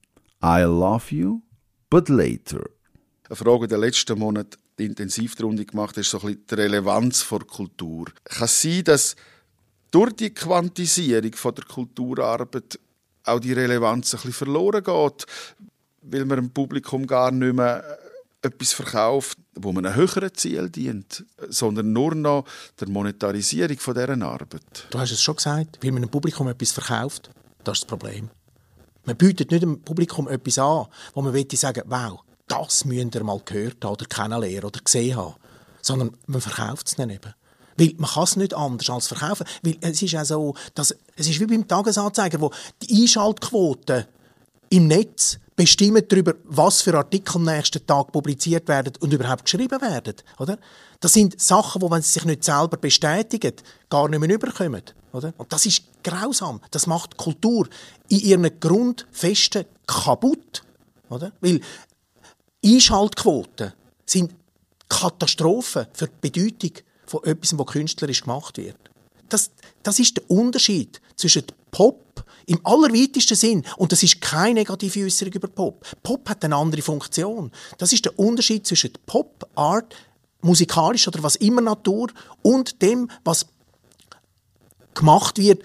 I 0.40 0.60
Love 0.60 1.12
You, 1.12 1.42
but 1.90 2.08
Later 2.08 2.62
eine 3.30 3.36
Frage 3.36 3.68
der 3.68 3.78
letzten 3.78 4.18
Monate 4.18 4.58
intensiv 4.76 5.36
die 5.36 5.42
Runde 5.42 5.64
gemacht 5.64 5.96
ist 5.98 6.10
so 6.10 6.18
ein 6.18 6.26
bisschen 6.26 6.46
die 6.50 6.54
Relevanz 6.54 7.28
der 7.28 7.40
Kultur. 7.40 8.06
Kann 8.24 8.44
es 8.44 8.62
sein, 8.62 8.84
dass 8.84 9.14
durch 9.90 10.12
die 10.14 10.30
Quantisierung 10.30 11.32
von 11.34 11.54
der 11.54 11.64
Kulturarbeit 11.64 12.78
auch 13.24 13.38
die 13.38 13.52
Relevanz 13.52 14.14
ein 14.14 14.16
bisschen 14.16 14.32
verloren 14.32 14.82
geht, 14.82 15.26
weil 16.02 16.24
man 16.24 16.38
dem 16.38 16.50
Publikum 16.50 17.06
gar 17.06 17.30
nicht 17.30 17.54
mehr 17.54 17.84
äh, 18.42 18.46
etwas 18.48 18.72
verkauft, 18.72 19.38
wo 19.54 19.72
man 19.72 19.86
einem 19.86 19.96
höheren 19.96 20.34
Ziel 20.34 20.70
dient, 20.70 21.24
sondern 21.48 21.92
nur 21.92 22.14
noch 22.14 22.46
der 22.80 22.88
Monetarisierung 22.88 23.78
von 23.78 23.94
deren 23.94 24.22
Arbeit. 24.22 24.86
Du 24.90 24.98
hast 24.98 25.12
es 25.12 25.22
schon 25.22 25.36
gesagt, 25.36 25.78
weil 25.82 25.92
man 25.92 26.02
dem 26.02 26.10
Publikum 26.10 26.48
etwas 26.48 26.72
verkauft, 26.72 27.30
das 27.62 27.78
ist 27.78 27.82
das 27.82 27.88
Problem. 27.88 28.30
Man 29.04 29.16
bietet 29.16 29.50
nicht 29.50 29.62
dem 29.62 29.82
Publikum 29.82 30.26
etwas 30.28 30.58
an, 30.58 30.86
wo 31.14 31.22
man 31.22 31.34
sagen 31.50 31.82
wow, 31.86 32.24
das 32.50 32.84
müsst 32.84 33.14
ihr 33.14 33.24
mal 33.24 33.40
gehört 33.44 33.84
haben 33.84 33.92
oder 33.92 34.06
kennenlernen 34.06 34.64
oder 34.64 34.80
gesehen 34.80 35.16
haben. 35.16 35.34
Sondern 35.82 36.16
man 36.26 36.40
verkauft 36.40 36.88
es 36.88 36.96
dann 36.96 37.10
eben. 37.10 37.34
Weil 37.76 37.94
man 37.96 38.10
kann 38.10 38.24
es 38.24 38.36
nicht 38.36 38.54
anders 38.54 38.90
als 38.90 39.08
verkaufen. 39.08 39.46
Weil 39.62 39.76
es 39.80 40.02
ist 40.02 40.14
auch 40.16 40.24
so, 40.24 40.54
dass, 40.74 40.94
es 41.16 41.28
ist 41.28 41.40
wie 41.40 41.46
beim 41.46 41.66
Tagesanzeiger, 41.66 42.40
wo 42.40 42.50
die 42.82 43.02
Einschaltquoten 43.02 44.04
im 44.70 44.86
Netz 44.86 45.38
bestimmen 45.56 46.02
darüber, 46.08 46.34
was 46.44 46.82
für 46.82 46.94
Artikel 46.94 47.36
am 47.36 47.44
nächsten 47.44 47.86
Tag 47.86 48.12
publiziert 48.12 48.68
werden 48.68 48.94
und 49.00 49.12
überhaupt 49.12 49.44
geschrieben 49.44 49.80
werden. 49.80 50.14
Oder? 50.38 50.58
Das 51.00 51.12
sind 51.12 51.40
Sachen, 51.40 51.82
wo, 51.82 51.90
wenn 51.90 52.02
sie 52.02 52.12
sich 52.12 52.24
nicht 52.24 52.44
selber 52.44 52.76
bestätigen, 52.76 53.52
gar 53.88 54.08
nicht 54.08 54.20
mehr 54.20 54.30
überkommen. 54.30 54.82
Oder? 55.12 55.32
Und 55.36 55.52
das 55.52 55.66
ist 55.66 55.82
grausam. 56.02 56.60
Das 56.70 56.86
macht 56.86 57.16
Kultur 57.16 57.68
in 58.08 58.20
ihren 58.20 58.60
Grundfesten 58.60 59.64
kaputt. 59.86 60.62
Oder? 61.08 61.32
Weil 61.40 61.60
Einschaltquoten 62.64 63.72
sind 64.04 64.34
Katastrophen 64.88 65.86
für 65.92 66.08
die 66.08 66.30
Bedeutung 66.30 66.72
von 67.06 67.24
etwas, 67.24 67.56
was 67.56 67.66
künstlerisch 67.66 68.22
gemacht 68.22 68.58
wird. 68.58 68.78
Das, 69.28 69.50
das 69.82 69.98
ist 69.98 70.16
der 70.16 70.30
Unterschied 70.30 71.00
zwischen 71.16 71.44
Pop 71.70 72.24
im 72.46 72.60
allerweitesten 72.64 73.36
Sinn, 73.36 73.64
und 73.76 73.92
das 73.92 74.02
ist 74.02 74.20
keine 74.20 74.54
negative 74.54 75.04
Äußerung 75.04 75.32
über 75.32 75.48
Pop. 75.48 75.86
Pop 76.02 76.28
hat 76.28 76.44
eine 76.44 76.56
andere 76.56 76.82
Funktion. 76.82 77.52
Das 77.78 77.92
ist 77.92 78.04
der 78.04 78.18
Unterschied 78.18 78.66
zwischen 78.66 78.92
Pop, 79.06 79.48
Art, 79.54 79.94
musikalisch 80.42 81.06
oder 81.06 81.22
was 81.22 81.36
immer 81.36 81.60
Natur 81.60 82.08
und 82.42 82.82
dem, 82.82 83.08
was 83.24 83.46
gemacht 84.94 85.38
wird 85.38 85.62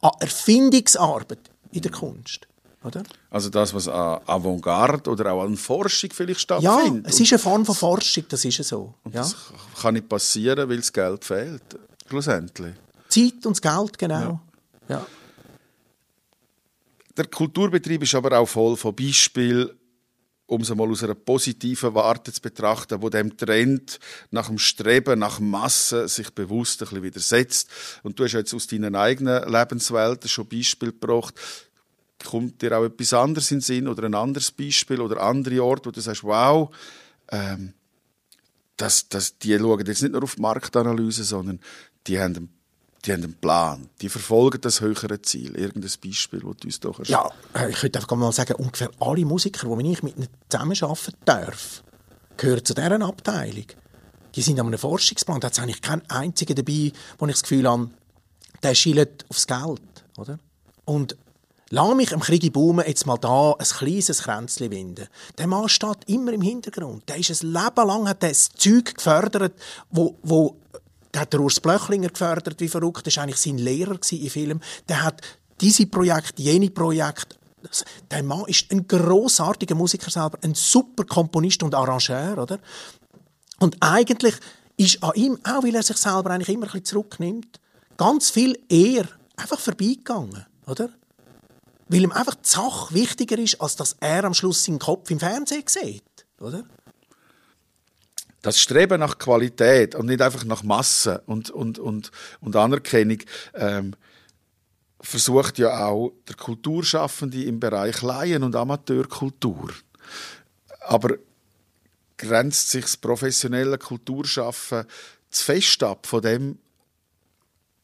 an 0.00 0.12
Erfindungsarbeit 0.20 1.50
in 1.72 1.82
der 1.82 1.92
Kunst. 1.92 2.46
Oder? 2.82 3.02
Also 3.28 3.50
das, 3.50 3.74
was 3.74 3.88
an 3.88 4.20
Avantgarde 4.26 5.10
oder 5.10 5.32
auch 5.32 5.42
an 5.44 5.56
Forschung 5.56 6.10
vielleicht 6.12 6.50
Ja, 6.50 6.60
stattfindet. 6.60 7.06
es 7.08 7.20
ist 7.20 7.32
eine 7.32 7.38
Form 7.38 7.66
von 7.66 7.74
Forschung, 7.74 8.24
das 8.28 8.44
ist 8.44 8.62
so. 8.64 8.94
Und 9.04 9.14
Ja. 9.14 9.20
das 9.20 9.36
kann 9.82 9.94
nicht 9.94 10.08
passieren, 10.08 10.68
weil 10.68 10.78
das 10.78 10.92
Geld 10.92 11.24
fehlt. 11.24 11.62
Schlussendlich. 12.08 12.74
Zeit 13.08 13.44
und 13.44 13.56
das 13.56 13.60
Geld, 13.62 13.98
genau. 13.98 14.40
Ja. 14.88 15.06
Der 17.16 17.26
Kulturbetrieb 17.26 18.02
ist 18.02 18.14
aber 18.14 18.38
auch 18.38 18.46
voll 18.48 18.76
von 18.76 18.94
Beispielen, 18.94 19.70
um 20.46 20.62
es 20.62 20.74
mal 20.74 20.88
aus 20.90 21.04
einer 21.04 21.14
positiven 21.14 21.94
Warte 21.94 22.32
zu 22.32 22.40
betrachten, 22.40 23.00
wo 23.02 23.08
dem 23.08 23.36
Trend 23.36 24.00
nach 24.30 24.48
dem 24.48 24.58
Streben 24.58 25.18
nach 25.18 25.38
Massen 25.38 26.08
sich 26.08 26.30
bewusst 26.30 26.80
ein 26.82 26.86
bisschen 26.88 27.02
widersetzt. 27.02 27.68
Und 28.02 28.18
du 28.18 28.24
hast 28.24 28.32
jetzt 28.32 28.54
aus 28.54 28.66
deinen 28.66 28.96
eigenen 28.96 29.48
Lebenswelten 29.52 30.28
schon 30.28 30.48
Beispiele 30.48 30.92
gebracht. 30.92 31.34
Kommt 32.24 32.60
dir 32.60 32.78
auch 32.78 32.84
etwas 32.84 33.12
anderes 33.14 33.50
in 33.50 33.58
den 33.58 33.62
Sinn 33.62 33.88
oder 33.88 34.04
ein 34.04 34.14
anderes 34.14 34.50
Beispiel 34.50 35.00
oder 35.00 35.22
andere 35.22 35.62
Orte, 35.62 35.86
wo 35.86 35.90
du 35.90 36.00
sagst, 36.00 36.22
wow, 36.22 36.74
ähm, 37.30 37.72
das, 38.76 39.08
das, 39.08 39.38
die 39.38 39.56
schauen 39.58 39.84
jetzt 39.86 40.02
nicht 40.02 40.12
nur 40.12 40.22
auf 40.22 40.34
die 40.36 40.42
Marktanalyse, 40.42 41.24
sondern 41.24 41.60
die 42.06 42.18
haben 42.18 42.36
einen, 42.36 42.54
die 43.04 43.12
haben 43.12 43.24
einen 43.24 43.34
Plan. 43.34 43.88
Die 44.00 44.08
verfolgen 44.08 44.60
das 44.60 44.80
höhere 44.80 45.20
Ziel. 45.22 45.54
Irgendein 45.56 45.90
Beispiel, 46.02 46.40
das 46.40 46.56
du 46.58 46.66
uns 46.66 46.80
doch 46.80 46.96
kannst- 46.96 47.10
Ja, 47.10 47.30
äh, 47.54 47.70
ich 47.70 47.76
könnte 47.76 47.98
einfach 47.98 48.16
mal 48.16 48.32
sagen, 48.32 48.54
ungefähr 48.54 48.90
alle 49.00 49.24
Musiker, 49.24 49.74
die 49.76 49.92
ich 49.92 50.02
mit 50.02 50.16
ihnen 50.16 50.28
zusammenarbeiten 50.48 51.14
darf, 51.24 51.82
gehören 52.36 52.64
zu 52.64 52.74
dieser 52.74 53.00
Abteilung. 53.02 53.66
Die 54.34 54.42
sind 54.42 54.60
an 54.60 54.66
einem 54.68 54.78
Forschungsplan. 54.78 55.40
Da 55.40 55.48
es 55.48 55.58
eigentlich 55.58 55.82
keinen 55.82 56.08
einzigen 56.08 56.54
dabei, 56.54 56.92
wo 57.18 57.26
ich 57.26 57.32
das 57.32 57.42
Gefühl 57.42 57.68
habe, 57.68 57.90
der 58.62 58.74
schielt 58.74 59.24
aufs 59.28 59.46
Geld. 59.46 59.80
Oder? 60.16 60.38
Und 60.84 61.16
lass 61.70 61.94
mich 61.94 62.12
im 62.12 62.20
Krieg 62.20 62.52
Baumen 62.52 62.86
jetzt 62.86 63.06
mal 63.06 63.16
da 63.16 63.52
ein 63.52 63.64
kleines 63.64 64.22
Kränzchen 64.22 64.70
winden. 64.70 65.08
Der 65.38 65.46
Mann 65.46 65.68
steht 65.68 66.08
immer 66.08 66.32
im 66.32 66.42
Hintergrund. 66.42 67.08
Der 67.08 67.16
ist 67.16 67.42
ein 67.42 67.52
Leben 67.52 67.86
lang 67.86 68.08
hat 68.08 68.22
das 68.22 68.50
Zeug 68.50 68.94
gefördert, 68.94 69.54
wo, 69.90 70.16
wo 70.22 70.56
der 71.12 71.22
hat 71.22 71.34
Urs 71.34 71.60
Blöchlinger 71.60 72.08
gefördert, 72.08 72.60
wie 72.60 72.68
verrückt. 72.68 73.06
Das 73.06 73.16
war 73.16 73.24
eigentlich 73.24 73.40
sein 73.40 73.58
Lehrer 73.58 73.98
im 74.10 74.30
Film. 74.30 74.60
Der 74.88 75.02
hat 75.02 75.22
diese 75.60 75.86
Projekt, 75.86 76.38
jene 76.38 76.70
Projekt. 76.70 77.38
Der 78.10 78.22
Mann 78.22 78.44
ist 78.46 78.70
ein 78.70 78.86
großartiger 78.86 79.74
Musiker 79.74 80.10
selber, 80.10 80.38
ein 80.42 80.54
super 80.54 81.04
Komponist 81.04 81.62
und 81.62 81.74
Arrangeur, 81.74 82.38
oder? 82.38 82.58
Und 83.58 83.76
eigentlich 83.80 84.34
ist 84.76 85.02
an 85.02 85.12
ihm, 85.14 85.38
auch 85.44 85.62
weil 85.62 85.74
er 85.74 85.82
sich 85.82 85.98
selber 85.98 86.30
eigentlich 86.30 86.48
immer 86.48 86.66
ein 86.66 86.72
bisschen 86.72 86.86
zurücknimmt, 86.86 87.60
ganz 87.98 88.30
viel 88.30 88.58
eher 88.70 89.06
einfach 89.36 89.58
vorbeigegangen, 89.58 90.46
oder? 90.66 90.88
Weil 91.92 92.02
ihm 92.02 92.12
einfach 92.12 92.36
die 92.36 92.48
Sache 92.48 92.94
wichtiger 92.94 93.36
ist, 93.36 93.60
als 93.60 93.74
dass 93.74 93.96
er 93.98 94.22
am 94.22 94.32
Schluss 94.32 94.64
seinen 94.64 94.78
Kopf 94.78 95.10
im 95.10 95.18
Fernsehen 95.18 95.64
sieht, 95.66 96.04
oder? 96.38 96.64
das 98.42 98.58
Streben 98.58 99.00
nach 99.00 99.18
Qualität 99.18 99.94
und 99.94 100.06
nicht 100.06 100.22
einfach 100.22 100.44
nach 100.44 100.62
Masse 100.62 101.22
und, 101.26 101.50
und, 101.50 101.78
und, 101.78 102.10
und 102.40 102.56
Anerkennung 102.56 103.18
ähm, 103.52 103.94
versucht 105.00 105.58
ja 105.58 105.86
auch 105.86 106.12
der 106.28 106.36
Kulturschaffende 106.36 107.42
im 107.44 107.60
Bereich 107.60 108.00
Laien- 108.02 108.42
und 108.42 108.56
Amateurkultur. 108.56 109.72
Aber 110.80 111.16
grenzt 112.16 112.70
sich 112.70 112.84
das 112.84 112.96
professionelle 112.96 113.78
Kulturschaffen 113.78 114.84
zu 115.30 115.44
fest 115.44 115.82
ab 115.82 116.06
von 116.06 116.22
dem, 116.22 116.58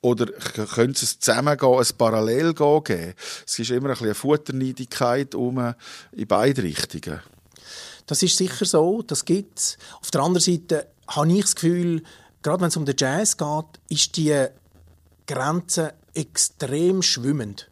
oder 0.07 0.27
könnte 0.27 1.05
es 1.05 1.19
zusammengehen, 1.19 1.79
ein 1.79 1.99
Parallelgehen 1.99 2.85
geben? 2.85 3.15
Es 3.45 3.59
ist 3.59 3.71
immer 3.71 3.89
ein 3.89 3.91
bisschen 3.91 4.07
eine 4.07 4.15
Futterneidigkeit 4.15 5.35
um 5.35 5.75
in 6.13 6.27
beide 6.29 6.63
Richtungen. 6.63 7.21
Das 8.07 8.23
ist 8.23 8.37
sicher 8.37 8.65
so, 8.65 9.03
das 9.03 9.25
gibt 9.25 9.59
es. 9.59 9.79
Auf 10.01 10.13
der 10.13 10.23
anderen 10.23 10.45
Seite 10.45 10.87
habe 11.09 11.33
ich 11.33 11.41
das 11.41 11.57
Gefühl, 11.57 12.05
gerade 12.41 12.61
wenn 12.61 12.69
es 12.69 12.77
um 12.77 12.85
den 12.85 12.95
Jazz 12.97 13.37
geht, 13.37 13.65
ist 13.89 14.17
die 14.17 14.47
Grenze 15.27 15.95
extrem 16.15 17.03
schwimmend. 17.03 17.69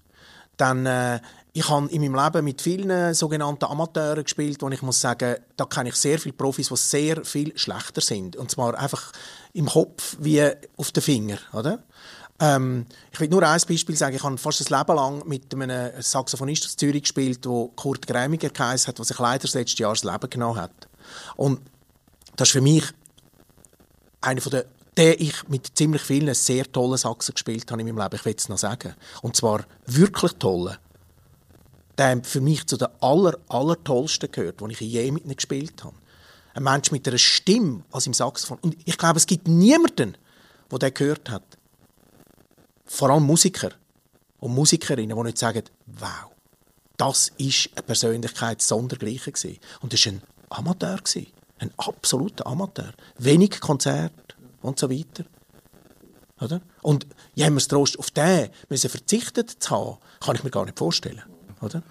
Denn 0.59 0.87
äh, 0.87 1.21
ich 1.53 1.69
habe 1.69 1.89
in 1.91 2.03
meinem 2.03 2.17
Leben 2.17 2.45
mit 2.45 2.61
vielen 2.61 3.15
sogenannten 3.15 3.67
Amateuren 3.67 4.25
gespielt, 4.25 4.61
wo 4.61 4.69
ich 4.71 4.83
muss 4.83 5.01
sagen, 5.01 5.37
da 5.57 5.67
kenne 5.67 5.91
ich 5.91 5.95
sehr 5.95 6.19
viele 6.19 6.33
Profis, 6.33 6.69
die 6.69 6.77
sehr 6.77 7.25
viel 7.25 7.57
schlechter 7.57 8.01
sind. 8.01 8.35
Und 8.35 8.51
zwar 8.51 8.77
einfach 8.77 9.13
im 9.53 9.67
Kopf 9.67 10.17
wie 10.19 10.51
auf 10.77 10.91
den 10.91 11.03
Finger, 11.03 11.39
oder? 11.53 11.85
Ähm, 12.41 12.87
ich 13.13 13.21
will 13.21 13.29
nur 13.29 13.43
ein 13.43 13.61
Beispiel 13.69 13.97
sagen. 13.97 14.17
Ich 14.17 14.23
habe 14.23 14.39
fast 14.39 14.61
ein 14.61 14.79
Leben 14.79 14.97
lang 14.97 15.27
mit 15.27 15.55
einem 15.55 16.03
Saxophonist 16.03 16.65
aus 16.65 16.77
Zürich 16.77 17.03
gespielt, 17.03 17.45
der 17.45 17.69
Kurt 17.77 18.07
Grämiger 18.07 18.51
geheißen 18.51 18.89
hat, 18.89 18.99
der 18.99 19.05
sich 19.05 19.19
leider 19.19 19.43
das 19.43 19.55
letzte 19.55 19.83
Jahr 19.83 19.95
das 19.95 20.05
Leben 20.05 20.31
genommen 20.31 20.61
hat. 20.61 20.89
Und 21.37 21.61
das 22.37 22.49
ist 22.49 22.53
für 22.53 22.61
mich 22.61 22.85
einer 24.21 24.41
von 24.41 24.51
der 24.51 24.67
der 24.97 25.21
ich 25.21 25.49
mit 25.49 25.77
ziemlich 25.77 26.03
vielen 26.03 26.35
sehr 26.35 26.71
tollen 26.71 26.97
Sachsen 26.97 27.35
gespielt 27.35 27.71
habe 27.71 27.81
in 27.81 27.89
meinem 27.89 28.03
Leben. 28.03 28.17
Ich 28.17 28.25
will 28.25 28.35
es 28.37 28.49
noch 28.49 28.59
sagen. 28.59 28.95
Und 29.23 29.37
zwar 29.37 29.65
wirklich 29.87 30.33
tolle. 30.35 30.79
Der 31.99 32.23
für 32.23 32.41
mich 32.41 32.67
zu 32.67 32.77
den 32.77 32.89
aller, 33.01 33.39
aller 33.49 33.83
tollsten 33.83 34.31
gehört, 34.31 34.61
die 34.61 34.73
ich 34.73 34.81
je 34.81 35.11
mit 35.11 35.25
ihnen 35.25 35.37
gespielt 35.37 35.85
habe. 35.85 35.95
Ein 36.55 36.65
Mensch 36.65 36.93
mit 36.93 37.07
einer 37.09 37.19
Stimme 37.19 37.83
als 37.91 38.07
im 38.07 38.15
Saxophon. 38.15 38.59
Und 38.61 38.77
ich 38.85 38.97
glaube, 38.97 39.19
es 39.19 39.27
gibt 39.27 39.49
niemanden, 39.49 40.17
der 40.71 40.79
den 40.79 40.95
gehört 40.95 41.31
hat. 41.31 41.43
Vor 42.85 43.11
allem 43.11 43.25
Musiker 43.25 43.71
und 44.39 44.55
Musikerinnen, 44.55 45.17
die 45.17 45.23
nicht 45.23 45.39
sagen, 45.39 45.63
wow, 45.87 46.31
das 46.97 47.33
ist 47.39 47.71
eine 47.75 47.83
Persönlichkeit 47.83 48.63
sondergleichen 48.63 49.33
gewesen. 49.33 49.59
Und 49.81 49.93
das 49.93 50.05
war 50.07 50.13
ein 50.13 50.23
Amateur. 50.51 50.99
Gewesen. 50.99 51.27
Ein 51.59 51.73
absoluter 51.77 52.47
Amateur. 52.47 52.93
Wenig 53.19 53.61
Konzert 53.61 54.37
und 54.63 54.79
so 54.79 54.91
weiter. 54.91 55.25
Oder? 56.41 56.61
Und 56.83 57.07
ja, 57.35 57.49
wir 57.49 57.57
es 57.57 57.69
Trost 57.69 57.99
auf 57.99 58.11
den 58.11 58.51
müssen 58.69 58.91
verzichtet 58.91 59.51
zu 59.51 59.71
haben, 59.71 59.99
kann 60.21 60.37
ich 60.37 60.45
mir 60.45 60.51
gar 60.51 60.65
nicht 60.65 60.79
vorstellen. 60.79 61.23
Oder? 61.61 61.83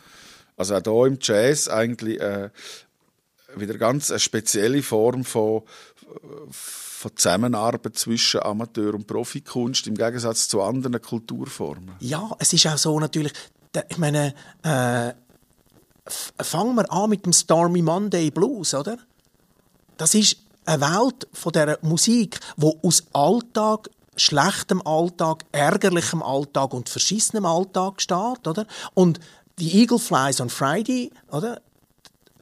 Also 0.57 0.75
auch 0.75 0.83
hier 0.83 1.05
im 1.07 1.17
Jazz 1.19 1.67
eigentlich 1.67 2.19
äh, 2.19 2.49
wieder 3.55 3.77
ganz 3.77 4.11
eine 4.11 4.19
spezielle 4.19 4.83
Form 4.83 5.23
von, 5.23 5.63
von 6.51 7.11
Zusammenarbeit 7.15 7.97
zwischen 7.97 8.41
Amateur- 8.41 8.93
und 8.93 9.07
Profikunst 9.07 9.87
im 9.87 9.95
Gegensatz 9.95 10.47
zu 10.47 10.61
anderen 10.61 11.01
Kulturformen. 11.01 11.95
Ja, 11.99 12.31
es 12.39 12.53
ist 12.53 12.67
auch 12.67 12.77
so 12.77 12.99
natürlich, 12.99 13.33
ich 13.89 13.97
meine, 13.97 14.33
äh, 14.63 15.13
fangen 16.41 16.75
wir 16.75 16.91
an 16.91 17.09
mit 17.09 17.25
dem 17.25 17.33
Stormy 17.33 17.81
Monday 17.81 18.29
Blues, 18.31 18.73
oder? 18.73 18.97
Das 19.97 20.13
ist 20.13 20.37
eine 20.65 20.81
Welt 20.81 21.27
von 21.33 21.51
der 21.51 21.79
Musik, 21.81 22.39
wo 22.57 22.79
aus 22.83 23.03
Alltag, 23.13 23.89
schlechtem 24.15 24.85
Alltag, 24.85 25.45
ärgerlichem 25.51 26.21
Alltag 26.21 26.73
und 26.73 26.89
verschissenem 26.89 27.45
Alltag 27.45 28.01
steht, 28.01 28.47
oder? 28.47 28.65
Und 28.93 29.19
die 29.59 29.81
Eagle 29.81 29.99
Flies 29.99 30.41
on 30.41 30.49
Friday, 30.49 31.11
oder? 31.31 31.61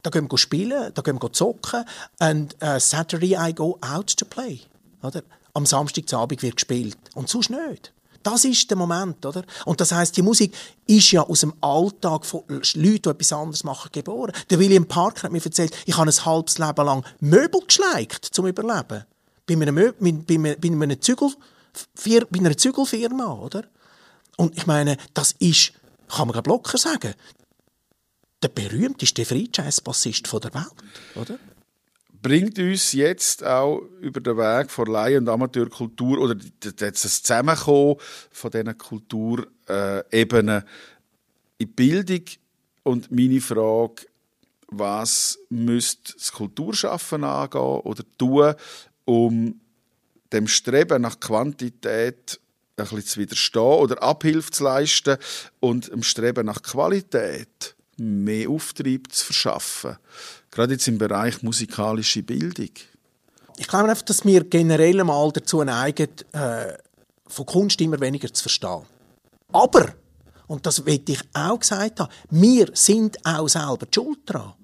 Da 0.02 0.10
gehen 0.10 0.30
wir 0.30 0.38
spielen, 0.38 0.92
da 0.94 1.02
gehen 1.02 1.22
wir 1.22 1.32
zocken 1.32 1.84
und 2.18 2.56
uh, 2.62 2.78
Saturday 2.78 3.36
I 3.38 3.54
go 3.54 3.78
out 3.80 4.16
to 4.16 4.24
play, 4.24 4.60
oder? 5.02 5.22
Am 5.54 5.64
Samstagabend 5.66 6.42
wird 6.42 6.56
gespielt 6.56 6.98
und 7.14 7.28
sonst 7.28 7.50
nicht. 7.50 7.92
Das 8.22 8.44
ist 8.44 8.70
der 8.70 8.76
Moment, 8.76 9.24
oder? 9.26 9.44
Und 9.64 9.80
das 9.80 9.92
heißt, 9.92 10.16
die 10.16 10.22
Musik 10.22 10.54
ist 10.86 11.10
ja 11.10 11.22
aus 11.22 11.40
dem 11.40 11.54
Alltag 11.60 12.24
von 12.24 12.42
Leuten, 12.48 13.02
die 13.02 13.08
etwas 13.08 13.32
anderes 13.32 13.64
machen, 13.64 13.90
geboren. 13.92 14.32
Der 14.50 14.58
William 14.58 14.86
Parker 14.86 15.24
hat 15.24 15.32
mir 15.32 15.44
erzählt, 15.44 15.76
ich 15.86 15.96
habe 15.96 16.08
ein 16.08 16.24
halbes 16.24 16.58
Leben 16.58 16.86
lang 16.86 17.04
Möbel 17.20 17.60
geschleicht 17.66 18.24
zum 18.24 18.46
Überleben. 18.46 19.04
Bei 19.46 19.54
einer, 19.54 19.72
Mö 19.72 19.92
bei, 19.98 20.12
bei, 20.12 20.56
bei, 20.56 20.68
einer 20.68 21.00
Zügel, 21.00 21.32
bei 22.04 22.38
einer 22.38 22.56
Zügelfirma, 22.56 23.32
oder? 23.32 23.64
Und 24.36 24.56
ich 24.56 24.66
meine, 24.66 24.96
das 25.14 25.32
ist, 25.38 25.72
kann 26.08 26.28
man 26.28 26.44
locker 26.44 26.78
sagen, 26.78 27.14
der 28.42 28.48
berühmteste 28.48 29.24
Free 29.24 29.46
Jazz 29.52 29.80
Bassist 29.80 30.30
der 30.32 30.54
Welt, 30.54 30.74
oder? 31.14 31.38
Bringt 32.20 32.58
uns 32.58 32.92
jetzt 32.92 33.44
auch 33.44 33.82
über 34.00 34.20
den 34.20 34.36
Weg 34.36 34.70
von 34.70 34.86
Laien- 34.86 35.24
und 35.24 35.28
Amateurkultur 35.28 36.18
oder 36.18 36.36
das 36.60 37.22
Zusammenkommen 37.22 37.96
von 38.30 38.50
diesen 38.50 38.78
Kulturebenen 38.78 40.62
in 41.58 41.66
die 41.66 41.66
Bildung 41.66 42.24
und 42.84 43.10
meine 43.10 43.40
Frage, 43.40 44.06
was 44.68 45.38
müsste 45.48 46.14
das 46.14 46.32
Kulturschaffen 46.32 47.24
angehen 47.24 47.60
oder 47.60 48.04
tun, 48.16 48.54
um 49.04 49.60
dem 50.32 50.46
Streben 50.46 51.02
nach 51.02 51.18
Quantität 51.20 52.40
ein 52.76 52.84
bisschen 52.84 53.04
zu 53.04 53.20
widerstehen 53.20 53.62
oder 53.62 54.02
Abhilfe 54.02 54.50
zu 54.50 54.64
leisten 54.64 55.18
und 55.60 55.92
dem 55.92 56.02
Streben 56.02 56.46
nach 56.46 56.62
Qualität 56.62 57.74
mehr 57.96 58.48
Auftrieb 58.48 59.12
zu 59.12 59.26
verschaffen. 59.26 59.96
Gerade 60.50 60.74
jetzt 60.74 60.88
im 60.88 60.98
Bereich 60.98 61.42
musikalische 61.42 62.22
Bildung. 62.22 62.70
Ich 63.56 63.68
glaube 63.68 63.88
einfach, 63.90 64.04
dass 64.04 64.24
wir 64.24 64.44
generell 64.44 65.04
mal 65.04 65.30
dazu 65.32 65.62
neigen, 65.62 66.08
äh, 66.32 66.74
von 67.26 67.46
Kunst 67.46 67.80
immer 67.80 68.00
weniger 68.00 68.32
zu 68.32 68.42
verstehen. 68.42 68.82
Aber, 69.52 69.94
Und 70.46 70.66
das 70.66 70.84
will 70.84 71.02
ich 71.06 71.20
auch 71.32 71.58
gesagt 71.58 72.00
haben. 72.00 72.12
Wir 72.30 72.70
sind 72.74 73.18
auch 73.24 73.48
selber 73.48 73.86
die 73.86 73.94
Schuld 73.94 74.18
dran. 74.26 74.54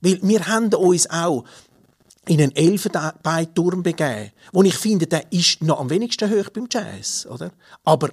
Weil 0.00 0.18
wir 0.22 0.46
haben 0.46 0.72
uns 0.74 1.08
auch 1.10 1.44
in 2.26 2.40
einen 2.40 2.54
Elfenbeinturm 2.54 3.82
begeben, 3.82 4.30
wo 4.52 4.62
ich 4.62 4.76
finde, 4.76 5.06
der 5.06 5.30
ist 5.32 5.62
noch 5.62 5.80
am 5.80 5.90
wenigsten 5.90 6.30
hoch 6.30 6.50
beim 6.50 6.68
Jazz, 6.70 7.26
oder? 7.26 7.50
Aber 7.84 8.10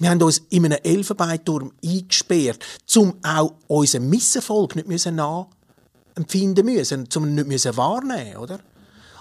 wir 0.00 0.10
haben 0.10 0.22
uns 0.22 0.38
in 0.48 0.64
einem 0.64 0.78
Elfenbeinturm 0.82 1.72
eingesperrt, 1.84 2.64
um 2.96 3.14
auch 3.22 3.52
unseren 3.68 4.08
Misserfolg 4.08 4.74
nicht 4.74 4.88
müssen 4.88 5.16
nachempfinden 5.16 6.64
müssen, 6.64 7.06
um 7.14 7.34
nicht 7.34 7.46
müssen 7.46 7.76
wahrnehmen, 7.76 8.38
oder? 8.38 8.60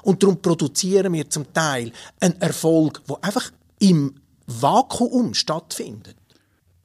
Und 0.02 0.24
darum 0.24 0.42
produzieren 0.42 1.12
wir 1.14 1.30
zum 1.30 1.52
Teil 1.54 1.92
einen 2.22 2.42
Erfolg, 2.42 3.02
der 3.08 3.24
einfach 3.24 3.52
im 3.80 4.16
Vakuum 4.48 5.34
stattfindet. 5.34 6.16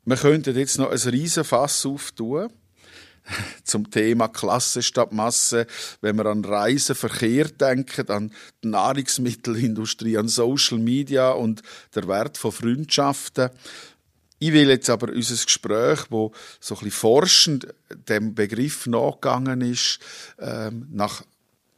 Wir 0.04 0.16
könnten 0.16 0.56
jetzt 0.56 0.78
noch 0.78 0.90
ein 0.90 0.98
Riesenfass 0.98 1.86
auftun 1.86 2.50
zum 3.64 3.90
Thema 3.90 4.28
Klasse 4.28 4.82
statt 4.82 5.12
Masse, 5.12 5.66
wenn 6.00 6.16
wir 6.16 6.26
an 6.26 6.44
Reiseverkehr 6.44 7.48
denken, 7.48 8.08
an 8.10 8.32
die 8.62 8.68
Nahrungsmittelindustrie, 8.68 10.18
an 10.18 10.28
Social 10.28 10.78
Media 10.78 11.30
und 11.30 11.62
der 11.94 12.06
Wert 12.08 12.38
von 12.38 12.52
Freundschaften. 12.52 13.50
Ich 14.38 14.52
will 14.52 14.68
jetzt 14.68 14.90
aber 14.90 15.12
unser 15.12 15.42
Gespräch, 15.42 16.00
wo 16.10 16.32
so 16.60 16.76
ein 16.76 16.90
forschend 16.90 17.68
dem 18.08 18.34
Begriff 18.34 18.86
nachgegangen 18.86 19.60
ist, 19.62 20.00
ähm, 20.38 20.88
nach 20.90 21.22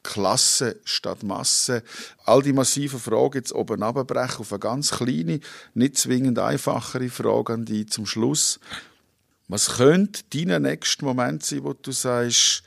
Klasse 0.03 0.81
statt 0.85 1.23
Masse. 1.23 1.83
All 2.25 2.43
die 2.43 2.53
massiven 2.53 3.01
Fragen 3.01 3.39
jetzt 3.39 3.53
oben 3.53 3.83
abbrechen 3.83 4.41
auf 4.41 4.53
eine 4.53 4.61
ganz 4.61 4.93
kleine, 4.93 5.41
nicht 5.75 5.99
zwingend 5.99 6.39
einfachere 6.39 7.09
Frage 7.09 7.55
an 7.55 7.65
die 7.65 7.87
zum 7.87 8.07
Schluss. 8.07 8.61
Was 9.49 9.77
könnte 9.77 10.23
dein 10.31 10.63
nächster 10.63 11.05
Moment 11.05 11.45
sein, 11.45 11.63
wo 11.65 11.73
du 11.73 11.93
sagst, 11.93 12.63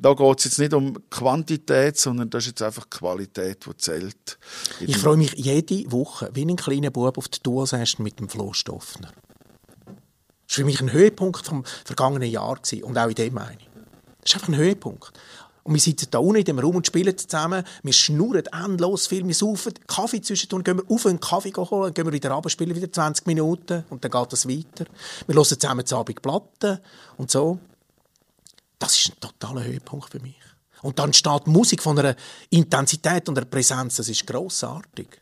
da 0.00 0.14
geht 0.14 0.38
es 0.38 0.44
jetzt 0.44 0.58
nicht 0.58 0.72
um 0.72 0.96
Quantität, 1.10 1.98
sondern 1.98 2.30
das 2.30 2.44
ist 2.44 2.48
jetzt 2.48 2.62
einfach 2.62 2.88
Qualität, 2.88 3.66
die 3.66 3.76
zählt. 3.76 4.38
Ich 4.80 4.96
freue 4.96 5.18
mich 5.18 5.34
jede 5.34 5.90
Woche, 5.92 6.30
wie 6.32 6.44
ein 6.44 6.56
kleiner 6.56 6.90
Bub, 6.90 7.18
auf 7.18 7.28
die 7.28 7.42
Duosession 7.42 8.02
mit 8.02 8.18
dem 8.18 8.28
Flo 8.28 8.52
Stoffner. 8.52 9.12
Das 10.48 10.58
war 10.58 10.62
für 10.62 10.64
mich 10.64 10.80
ein 10.80 10.92
Höhepunkt 10.92 11.46
vom 11.46 11.64
vergangenen 11.84 12.30
Jahr 12.30 12.58
und 12.82 12.98
auch 12.98 13.08
in 13.08 13.14
dem 13.14 13.34
meine 13.34 13.58
ich. 13.58 13.68
Das 14.22 14.30
ist 14.30 14.34
einfach 14.36 14.48
ein 14.48 14.56
Höhepunkt. 14.56 15.12
Und 15.64 15.74
wir 15.74 15.80
sitzen 15.80 16.08
da 16.10 16.18
unten 16.18 16.36
in 16.36 16.44
dem 16.44 16.58
Raum 16.58 16.76
und 16.76 16.86
spielen 16.86 17.16
zusammen. 17.16 17.64
Wir 17.82 17.92
schnurren 17.92 18.46
endlos 18.46 19.06
viel. 19.06 19.26
Wir 19.26 19.34
saufen 19.34 19.74
Kaffee 19.86 20.20
zwischendurch, 20.20 20.64
gehen 20.64 20.78
wir 20.78 20.94
auf 20.94 21.06
einen 21.06 21.20
Kaffee 21.20 21.52
holen, 21.52 21.84
dann 21.84 21.94
gehen 21.94 22.06
wir 22.06 22.12
wieder 22.12 22.30
runter, 22.32 22.50
spielen 22.50 22.74
wieder 22.74 22.90
20 22.90 23.26
Minuten 23.26 23.84
und 23.88 24.04
dann 24.04 24.10
geht 24.10 24.32
das 24.32 24.48
weiter. 24.48 24.86
Wir 25.26 25.34
hören 25.36 25.44
zusammen 25.44 25.86
zu 25.86 25.96
Abend 25.96 26.20
Platten 26.20 26.78
und 27.16 27.30
so. 27.30 27.58
Das 28.78 28.96
ist 28.96 29.12
ein 29.12 29.20
totaler 29.20 29.62
Höhepunkt 29.62 30.10
für 30.10 30.18
mich. 30.18 30.36
Und 30.82 30.98
dann 30.98 31.12
steht 31.12 31.46
Musik 31.46 31.80
von 31.80 31.96
einer 31.98 32.16
Intensität 32.50 33.28
und 33.28 33.38
einer 33.38 33.46
Präsenz, 33.46 33.96
das 33.96 34.08
ist 34.08 34.26
grossartig. 34.26 35.20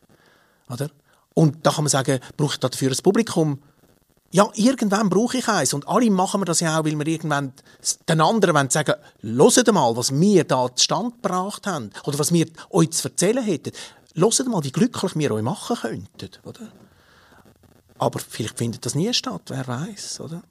Oder? 0.70 0.91
Und 1.34 1.64
da 1.66 1.70
kann 1.70 1.84
man 1.84 1.91
sagen, 1.91 2.18
brauche 2.36 2.55
ich 2.55 2.61
dafür 2.61 2.91
ein 2.91 2.97
Publikum? 3.03 3.62
Ja, 4.33 4.49
irgendwann 4.55 5.09
brauche 5.09 5.39
ich 5.39 5.49
eins. 5.49 5.74
Und 5.74 5.89
alle 5.89 6.11
machen 6.11 6.41
wir 6.41 6.45
das 6.45 6.61
ja 6.61 6.78
auch, 6.78 6.85
weil 6.85 6.97
wir 6.97 7.07
irgendwann 7.07 7.53
den 8.09 8.20
anderen 8.20 8.55
wollen 8.55 8.70
sagen, 8.70 8.95
hört 9.22 9.72
mal, 9.72 9.97
was 9.97 10.12
wir 10.12 10.45
da 10.45 10.74
zustande 10.74 11.16
gebracht 11.20 11.66
haben. 11.66 11.91
Oder 12.05 12.18
was 12.18 12.33
wir 12.33 12.47
euch 12.70 12.91
zu 12.91 13.09
erzählen 13.09 13.43
hätten. 13.43 13.72
Hört 14.14 14.47
mal, 14.47 14.62
wie 14.62 14.72
glücklich 14.72 15.16
wir 15.16 15.33
euch 15.33 15.43
machen 15.43 15.76
könnten, 15.76 16.31
oder? 16.45 16.68
Aber 17.99 18.18
vielleicht 18.18 18.57
findet 18.57 18.87
das 18.87 18.95
nie 18.95 19.12
statt, 19.12 19.43
wer 19.49 19.66
weiß, 19.66 20.20
oder? 20.20 20.43